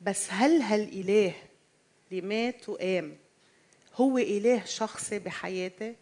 بس 0.00 0.28
هل 0.30 0.62
هالإله 0.62 1.34
اللي 2.10 2.20
مات 2.20 2.68
وقام 2.68 3.16
هو 3.94 4.18
إله 4.18 4.64
شخصي 4.64 5.18
بحياتي؟ 5.18 5.94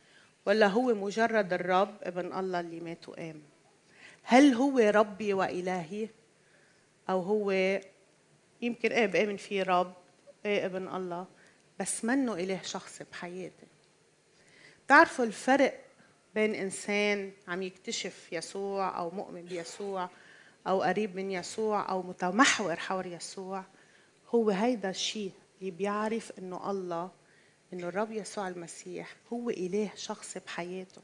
ولا 0.46 0.66
هو 0.66 0.94
مجرد 0.94 1.52
الرب 1.52 1.94
ابن 2.02 2.32
الله 2.38 2.60
اللي 2.60 2.80
مات 2.80 3.08
وقام؟ 3.08 3.42
هل 4.22 4.54
هو 4.54 4.78
ربي 4.78 5.32
وإلهي؟ 5.34 6.08
أو 7.10 7.20
هو 7.20 7.50
يمكن 8.62 8.92
إيه 8.92 9.06
بامن 9.06 9.36
فيه 9.36 9.62
رب 9.62 9.94
إيه 10.46 10.66
ابن 10.66 10.88
الله؟ 10.88 11.26
بس 11.80 12.04
منه 12.04 12.34
إله 12.34 12.62
شخصي 12.62 13.04
بحياتي. 13.12 13.66
بتعرفوا 14.86 15.24
الفرق 15.24 15.84
بين 16.34 16.54
إنسان 16.54 17.32
عم 17.48 17.62
يكتشف 17.62 18.32
يسوع 18.32 18.98
أو 18.98 19.10
مؤمن 19.10 19.42
بيسوع 19.42 20.10
أو 20.66 20.82
قريب 20.82 21.16
من 21.16 21.30
يسوع 21.30 21.90
أو 21.90 22.02
متمحور 22.02 22.76
حول 22.76 23.12
يسوع؟ 23.12 23.64
هو 24.34 24.50
هيدا 24.50 24.90
الشيء 24.90 25.32
اللي 25.60 25.70
بيعرف 25.70 26.32
إنه 26.38 26.70
الله 26.70 27.10
إنه 27.72 27.88
الرب 27.88 28.12
يسوع 28.12 28.48
المسيح 28.48 29.14
هو 29.32 29.50
إله 29.50 29.90
شخصي 29.96 30.40
بحياته. 30.40 31.02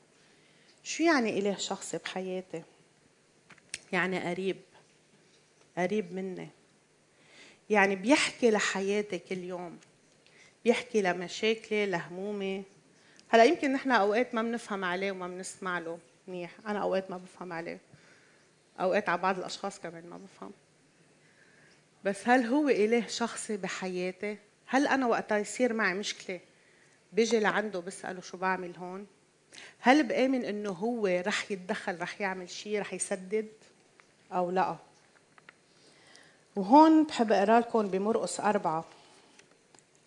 شو 0.83 1.03
يعني 1.03 1.39
إله 1.39 1.57
شخصي 1.57 1.99
بحياتي؟ 1.99 2.63
يعني 3.93 4.31
قريب 4.31 4.61
قريب 5.79 6.13
مني. 6.13 6.49
يعني 7.71 7.97
بيحكي 7.97 8.51
لحياتي 8.51 9.19
كل 9.19 9.39
يوم 9.39 9.79
بيحكي 10.65 11.03
لمشاكلي 11.03 11.87
لهمومي 11.87 12.63
هلا 13.33 13.45
يمكن 13.45 13.73
نحن 13.73 13.91
أوقات 13.91 14.35
ما 14.35 14.43
بنفهم 14.43 14.85
عليه 14.85 15.13
وما 15.13 15.29
بنسمع 15.29 15.79
له 15.79 15.99
منيح. 16.29 16.51
أنا 16.67 16.79
أوقات 16.79 17.11
ما 17.11 17.17
بفهم 17.17 17.53
عليه. 17.53 17.79
أوقات 18.81 19.09
على 19.09 19.21
بعض 19.21 19.39
الأشخاص 19.39 19.81
كمان 19.81 20.07
ما 20.07 20.17
بفهم. 20.19 20.53
بس 22.05 22.29
هل 22.29 22.47
هو 22.47 22.69
اله 22.69 23.07
شخصي 23.07 23.57
بحياتي؟ 23.57 24.39
هل 24.67 24.87
أنا 24.87 25.07
وقتها 25.07 25.39
يصير 25.39 25.73
معي 25.73 25.95
مشكلة 25.95 26.41
بيجي 27.13 27.41
لعنده 27.41 27.81
بسأله 27.81 28.21
شو 28.21 28.37
بعمل 28.37 28.77
هون؟ 28.77 29.07
هل 29.81 30.03
بآمن 30.03 30.45
إنه 30.45 30.71
هو 30.71 31.07
رح 31.07 31.51
يتدخل 31.51 32.01
رح 32.01 32.21
يعمل 32.21 32.51
شيء 32.51 32.81
رح 32.81 32.95
يسدد؟ 32.95 33.49
أو 34.33 34.51
لا. 34.51 34.77
وهون 36.57 37.05
بحب 37.05 37.33
أقرأ 37.33 37.61
لكم 37.61 37.89
بمرقس 37.89 38.41
أربعة 38.41 38.85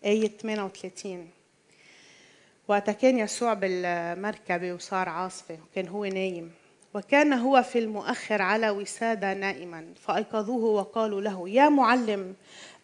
آية 0.06 0.38
38 0.38 1.30
وقت 2.68 2.90
كان 2.90 3.20
يسوع 3.20 3.54
بالمركبة 3.54 4.74
وصار 4.74 5.10
عاصفة 5.10 5.58
وكان 5.72 5.88
هو 5.88 6.06
نايم. 6.06 6.52
وكان 6.94 7.34
هو 7.34 7.64
في 7.64 7.80
المؤخر 7.80 8.42
على 8.42 8.70
وسادة 8.70 9.34
نائما 9.34 9.86
فأيقظوه 10.02 10.64
وقالوا 10.64 11.22
له 11.22 11.50
يا 11.50 11.70
معلم 11.70 12.36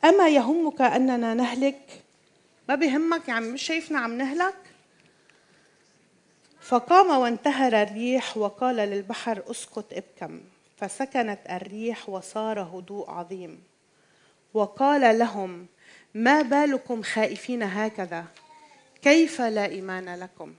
أما 0.04 0.30
يهمك 0.30 0.82
أننا 0.82 1.34
نهلك؟ 1.34 2.02
ما 2.70 2.76
بيهمك 2.76 3.28
يعني 3.28 3.46
مش 3.46 3.62
شايفنا 3.62 4.00
عم 4.00 4.18
نهلك؟ 4.18 4.56
فقام 6.62 7.20
وانتهر 7.20 7.82
الريح 7.82 8.38
وقال 8.38 8.76
للبحر 8.76 9.44
اسكت 9.52 9.86
ابكم. 9.94 10.42
فسكنت 10.78 11.40
الريح 11.50 12.10
وصار 12.10 12.62
هدوء 12.62 13.10
عظيم. 13.12 13.64
وقال 14.54 15.20
لهم 15.20 15.66
ما 16.14 16.42
بالكم 16.42 17.02
خائفين 17.02 17.64
هكذا؟ 17.64 18.26
كيف 19.02 19.42
لا 19.42 19.66
إيمان 19.66 20.20
لكم؟ 20.20 20.56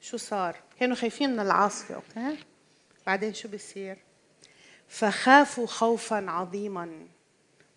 شو 0.00 0.16
صار؟ 0.16 0.56
كانوا 0.80 0.96
خايفين 0.96 1.30
من 1.32 1.40
العاصفه 1.40 1.94
أوكي؟ 1.94 2.38
بعدين 3.06 3.34
شو 3.34 3.48
بيصير؟ 3.48 3.98
فخافوا 4.88 5.66
خوفا 5.66 6.30
عظيما 6.30 7.06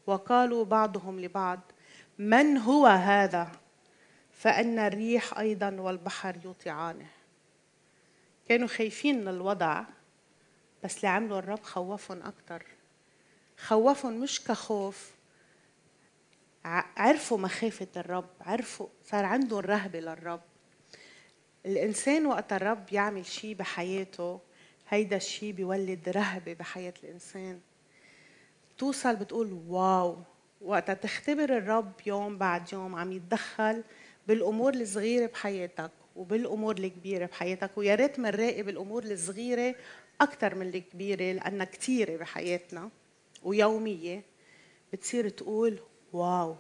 وقالوا 0.08 0.65
بعضهم 0.65 1.19
لبعض 1.19 1.60
من 2.17 2.58
هو 2.58 2.88
هذا؟ 2.88 3.52
فإن 4.34 4.80
الريح 4.80 5.38
أيضا 5.39 5.69
والبحر 5.80 6.36
يطيعانه 6.45 7.08
كانوا 8.49 8.67
خايفين 8.67 9.21
من 9.21 9.28
الوضع 9.28 9.84
بس 10.84 10.97
اللي 10.97 11.08
عمله 11.08 11.39
الرب 11.39 11.63
خوفهم 11.63 12.21
أكثر 12.21 12.63
خوفهم 13.58 14.19
مش 14.19 14.43
كخوف 14.43 15.12
عرفوا 16.65 17.38
مخافة 17.38 17.88
الرب 17.97 18.30
عرفوا 18.41 18.88
صار 19.06 19.26
عندهم 19.26 19.60
رهبة 19.60 19.99
للرب. 19.99 20.41
الإنسان 21.65 22.26
وقت 22.26 22.54
الرب 22.54 22.93
يعمل 22.93 23.26
شيء 23.26 23.56
بحياته 23.56 24.39
هيدا 24.89 25.15
الشيء 25.15 25.52
بيولد 25.52 26.10
رهبة 26.10 26.54
بحياة 26.54 26.93
الإنسان. 27.04 27.60
توصل 28.78 29.15
بتقول 29.15 29.62
واو. 29.67 30.17
وقتها 30.62 30.93
تختبر 30.93 31.58
الرب 31.58 31.91
يوم 32.06 32.38
بعد 32.38 32.73
يوم 32.73 32.95
عم 32.95 33.12
يتدخل 33.12 33.84
بالأمور 34.28 34.73
الصغيرة 34.73 35.26
بحياتك 35.26 35.91
وبالأمور 36.15 36.78
الكبيرة 36.78 37.26
بحياتك 37.26 37.78
ويا 37.78 37.95
ريت 37.95 38.19
بنراقب 38.19 38.69
الأمور 38.69 39.04
الصغيرة 39.04 39.76
أكثر 40.21 40.56
من 40.56 40.67
الكبيرة 40.67 41.32
لأنها 41.32 41.65
كثيره 41.65 42.17
بحياتنا 42.17 42.89
ويومية. 43.43 44.23
بتصير 44.93 45.30
تقول 45.30 45.80
واو. 46.13 46.56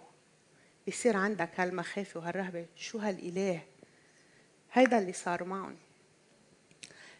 بصير 0.87 1.17
عندك 1.17 1.59
هالمخافه 1.59 2.19
وهالرهبة. 2.19 2.65
شو 2.75 2.97
هالإله؟ 2.97 3.61
هيدا 4.73 4.99
اللي 4.99 5.13
صار 5.13 5.43
معهم. 5.43 5.75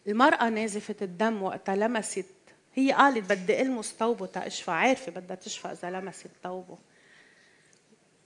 المرأة 0.07 0.49
نازفة 0.49 0.95
الدم 1.01 1.43
وقتها 1.43 1.75
لمست. 1.75 2.25
هي 2.73 2.91
قالت 2.91 3.33
بدي 3.33 3.61
ألمس 3.61 3.93
ثوبه 3.99 4.25
تأشفى 4.25 4.71
عارفة 4.71 5.11
بدها 5.11 5.35
تشفى 5.35 5.67
إذا 5.67 5.91
لمست 5.91 6.29
ثوبه. 6.43 6.77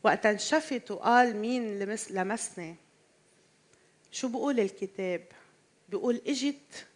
وقت 0.03 0.25
انشفت 0.25 0.91
وقال 0.91 1.35
مين 1.35 1.79
لمس 1.79 2.11
لمسني. 2.11 2.75
شو 4.11 4.27
بقول 4.27 4.59
الكتاب؟ 4.59 5.21
بيقول 5.89 6.21
إجت 6.27 6.87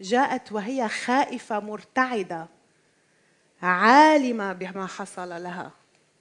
جاءت 0.00 0.52
وهي 0.52 0.88
خائفة 0.88 1.60
مرتعدة 1.60 2.46
عالمة 3.62 4.52
بما 4.52 4.86
حصل 4.86 5.28
لها. 5.28 5.72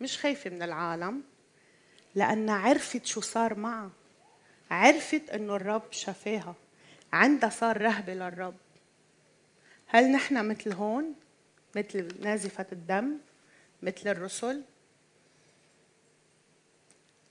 مش 0.01 0.17
خايفة 0.17 0.49
من 0.49 0.63
العالم 0.63 1.23
لأنها 2.15 2.55
عرفت 2.55 3.05
شو 3.05 3.21
صار 3.21 3.55
معها. 3.55 3.91
عرفت 4.71 5.29
أنه 5.29 5.55
الرب 5.55 5.91
شفاها 5.91 6.55
عندها 7.13 7.49
صار 7.49 7.81
رهبة 7.81 8.13
للرب. 8.13 8.55
هل 9.87 10.11
نحن 10.11 10.47
مثل 10.47 10.73
هون؟ 10.73 11.15
مثل 11.75 12.21
نازفة 12.21 12.65
الدم؟ 12.71 13.17
مثل 13.81 14.07
الرسل؟ 14.09 14.63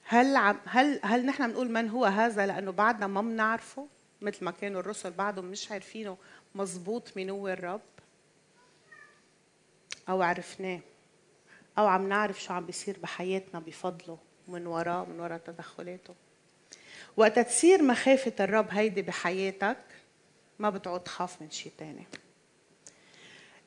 هل 0.05 0.37
عم 0.37 0.61
هل 0.65 1.01
هل 1.05 1.27
نحن 1.27 1.49
بنقول 1.49 1.71
من 1.71 1.89
هو 1.89 2.05
هذا؟ 2.05 2.47
لأنه 2.47 2.71
بعدنا 2.71 3.07
ما 3.07 3.23
بنعرفه. 3.23 3.89
مثل 4.21 4.45
ما 4.45 4.51
كانوا 4.51 4.81
الرسل 4.81 5.11
بعدهم 5.11 5.45
مش 5.45 5.73
عارفينه 5.73 6.17
مزبوط 6.55 7.17
مين 7.17 7.31
هو 7.31 7.49
الرب. 7.49 7.81
أو 10.09 10.23
عرفناه. 10.23 10.81
أو 11.79 11.87
عم 11.87 12.09
نعرف 12.09 12.43
شو 12.43 12.53
عم 12.53 12.67
بيصير 12.67 12.99
بحياتنا 12.99 13.61
بفضله 13.61 14.19
من 14.49 14.67
وراه 14.67 15.05
من 15.05 15.21
وراء 15.21 15.39
تدخلاته. 15.39 16.15
وقت 17.17 17.39
تصير 17.39 17.83
مخافة 17.83 18.45
الرب 18.45 18.69
هيدي 18.71 19.03
بحياتك 19.03 19.79
ما 20.59 20.71
بتعود 20.71 21.01
تخاف 21.01 21.43
من 21.43 21.51
شيء 21.51 21.73
تاني. 21.79 22.07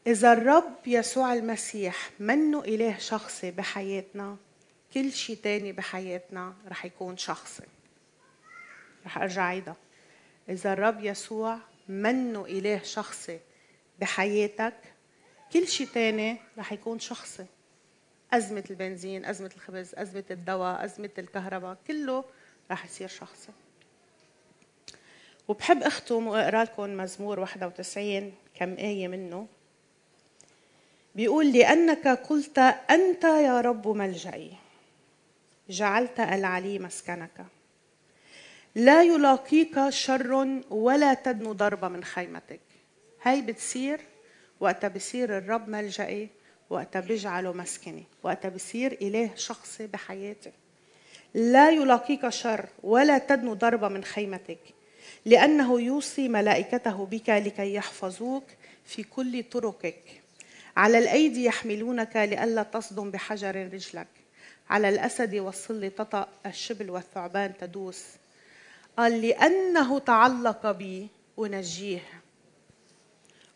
إذا 0.07 0.33
الرب 0.33 0.73
يسوع 0.87 1.33
المسيح 1.33 2.09
منه 2.19 2.63
إله 2.63 2.97
شخصي 2.97 3.51
بحياتنا 3.51 4.37
كل 4.93 5.11
شيء 5.11 5.37
تاني 5.43 5.71
بحياتنا 5.71 6.53
رح 6.67 6.85
يكون 6.85 7.17
شخصي. 7.17 7.63
رح 9.05 9.17
أرجع 9.17 9.43
عيدها 9.43 9.75
إذا 10.49 10.73
الرب 10.73 11.03
يسوع 11.03 11.57
منه 11.87 12.45
إله 12.45 12.83
شخصي 12.83 13.39
بحياتك 13.99 14.73
كل 15.53 15.67
شيء 15.67 15.87
تاني 15.87 16.37
رح 16.57 16.73
يكون 16.73 16.99
شخصي. 16.99 17.45
أزمة 18.33 18.63
البنزين 18.69 19.25
أزمة 19.25 19.51
الخبز 19.55 19.95
أزمة 19.95 20.23
الدواء 20.31 20.85
أزمة 20.85 21.09
الكهرباء 21.17 21.77
كله 21.87 22.23
رح 22.71 22.85
يصير 22.85 23.07
شخصي. 23.07 23.51
وبحب 25.47 25.83
أختم 25.83 26.27
وأقرأ 26.27 26.63
لكم 26.63 26.97
مزمور 26.97 27.39
91 27.39 28.33
كم 28.55 28.73
آية 28.73 29.07
منه؟ 29.07 29.47
بيقول 31.15 31.53
لأنك 31.53 32.07
قلت 32.07 32.59
أنت 32.89 33.23
يا 33.23 33.61
رب 33.61 33.87
ملجئي 33.87 34.53
جعلت 35.69 36.19
العلي 36.19 36.79
مسكنك. 36.79 37.45
لا 38.75 39.03
يلاقيك 39.03 39.89
شر 39.89 40.61
ولا 40.69 41.13
تدنو 41.13 41.53
ضربة 41.53 41.87
من 41.87 42.03
خيمتك. 42.03 42.59
هاي 43.21 43.41
بتصير 43.41 43.99
وقت 44.59 44.85
بصير 44.85 45.37
الرب 45.37 45.69
ملجئي 45.69 46.29
وقت 46.69 46.97
بيجعله 46.97 47.53
مسكني 47.53 48.03
وقت 48.23 48.47
بصير 48.47 48.97
إله 49.01 49.29
شخصي 49.35 49.87
بحياتي. 49.87 50.51
لا 51.33 51.69
يلاقيك 51.69 52.29
شر 52.29 52.65
ولا 52.83 53.17
تدنو 53.17 53.53
ضربة 53.53 53.87
من 53.87 54.03
خيمتك 54.03 54.59
لأنه 55.25 55.81
يوصي 55.81 56.27
ملائكته 56.29 57.05
بك 57.05 57.29
لكي 57.29 57.73
يحفظوك 57.73 58.43
في 58.85 59.03
كل 59.03 59.43
طرقك. 59.43 60.21
على 60.77 60.97
الأيدي 60.97 61.45
يحملونك 61.45 62.15
لئلا 62.15 62.63
تصدم 62.63 63.11
بحجر 63.11 63.55
رجلك. 63.73 64.07
على 64.69 64.89
الأسد 64.89 65.35
والصل 65.35 65.91
تطأ 65.97 66.27
الشبل 66.45 66.89
والثعبان 66.89 67.57
تدوس. 67.57 68.03
قال 68.97 69.21
لأنه 69.21 69.99
تعلق 69.99 70.71
بي 70.71 71.07
أنجيه. 71.39 72.03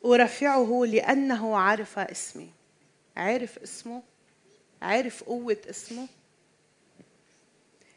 أرفعه 0.05 0.83
لأنه 0.85 1.57
عرف 1.57 1.99
اسمي. 1.99 2.60
عرف 3.17 3.57
اسمه 3.57 4.03
عرف 4.81 5.23
قوة 5.23 5.57
اسمه. 5.69 6.07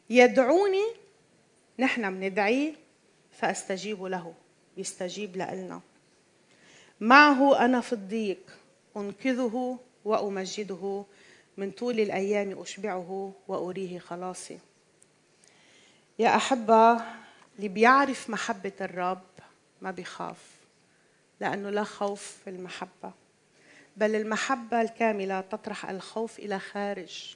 يدعوني 0.09 0.85
نحن 1.79 2.19
بندعيه 2.19 2.73
فأستجيب 3.31 4.03
له 4.03 4.33
يستجيب 4.77 5.35
لنا 5.37 5.81
معه 6.99 7.65
أنا 7.65 7.81
في 7.81 7.93
الضيق 7.93 8.57
أنقذه 8.97 9.79
وأمجده. 10.05 11.05
من 11.57 11.71
طول 11.71 11.99
الأيام 11.99 12.61
أشبعه 12.61 13.33
وأريه 13.47 13.99
خلاصي. 13.99 14.59
يا 16.19 16.35
أحبة 16.35 16.93
اللي 17.55 17.67
بيعرف 17.67 18.29
محبة 18.29 18.71
الرب 18.81 19.21
ما 19.81 19.91
بيخاف 19.91 20.37
لأنه 21.41 21.69
لا 21.69 21.83
خوف 21.83 22.37
في 22.43 22.49
المحبة. 22.49 23.11
بل 23.95 24.15
المحبة 24.15 24.81
الكاملة 24.81 25.41
تطرح 25.41 25.89
الخوف 25.89 26.39
إلى 26.39 26.59
خارج 26.59 27.35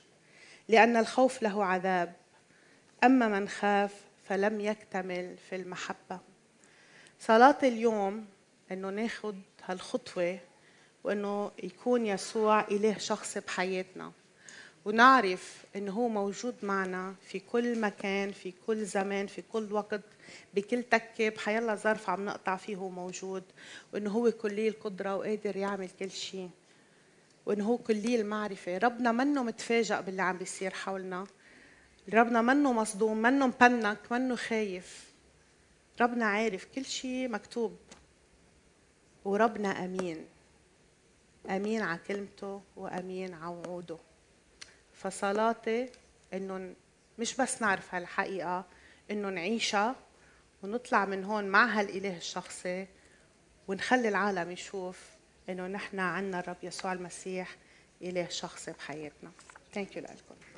لأن 0.67 0.97
الخوف 0.97 1.41
له 1.41 1.65
عذاب. 1.65 2.13
أما 3.03 3.27
من 3.27 3.49
خاف 3.49 3.93
فلم 4.27 4.61
يكتمل 4.61 5.37
في 5.49 5.55
المحبة. 5.55 6.19
صلاة 7.19 7.57
اليوم 7.63 8.27
إنه 8.71 8.89
ناخذ 8.89 9.35
هالخطوة 9.65 10.39
وإنه 11.03 11.51
يكون 11.63 12.05
يسوع 12.05 12.61
اله 12.61 12.97
شخصي 12.97 13.39
بحياتنا. 13.39 14.11
ونعرف 14.85 15.65
انه 15.75 15.91
هو 15.91 16.07
موجود 16.07 16.55
معنا 16.63 17.15
في 17.21 17.39
كل 17.39 17.81
مكان 17.81 18.31
في 18.31 18.53
كل 18.67 18.85
زمان 18.85 19.27
في 19.27 19.41
كل 19.41 19.73
وقت 19.73 20.01
بكل 20.53 20.83
تكة 20.83 21.29
بحيلا 21.29 21.75
ظرف 21.75 22.09
عم 22.09 22.25
نقطع 22.25 22.55
فيه 22.55 22.75
هو 22.75 22.89
موجود. 22.89 23.43
وانه 23.93 24.09
هو 24.11 24.31
كلي 24.31 24.67
القدره 24.67 25.15
وقادر 25.15 25.57
يعمل 25.57 25.89
كل 25.99 26.11
شيء 26.11 26.49
وانه 27.45 27.65
هو 27.65 27.77
كلي 27.77 28.21
المعرفه 28.21 28.77
ربنا 28.77 29.11
منه 29.11 29.43
متفاجئ 29.43 30.01
باللي 30.01 30.21
عم 30.21 30.37
بيصير 30.37 30.73
حولنا. 30.73 31.27
ربنا 32.13 32.41
منه 32.41 32.73
مصدوم 32.73 33.17
منه 33.17 33.47
مبنك 33.47 34.11
منه 34.11 34.35
خايف. 34.35 35.09
ربنا 36.01 36.25
عارف 36.25 36.65
كل 36.75 36.85
شيء 36.85 37.29
مكتوب. 37.29 37.77
وربنا 39.25 39.85
أمين. 39.85 40.25
أمين 41.49 41.81
على 41.81 41.99
كلمته 42.07 42.61
وأمين 42.75 43.33
على 43.33 43.55
وعوده. 43.55 43.97
فصلاتي 44.99 45.89
انه 46.33 46.75
مش 47.19 47.35
بس 47.35 47.62
نعرف 47.62 47.95
هالحقيقة 47.95 48.65
انه 49.12 49.29
نعيشها 49.29 49.95
ونطلع 50.63 51.05
من 51.05 51.23
هون 51.23 51.43
مع 51.45 51.65
هالإله 51.65 52.17
الشخصي 52.17 52.88
ونخلي 53.67 54.07
العالم 54.07 54.51
يشوف 54.51 55.09
إنه 55.49 55.67
نحن 55.67 55.99
عنا 55.99 56.39
الرب 56.39 56.57
يسوع 56.63 56.93
المسيح 56.93 57.55
إله 58.01 58.29
شخصي 58.29 58.71
بحياتنا. 58.71 59.31
ثانك 59.73 59.95
يو 59.95 60.03
لكم 60.03 60.48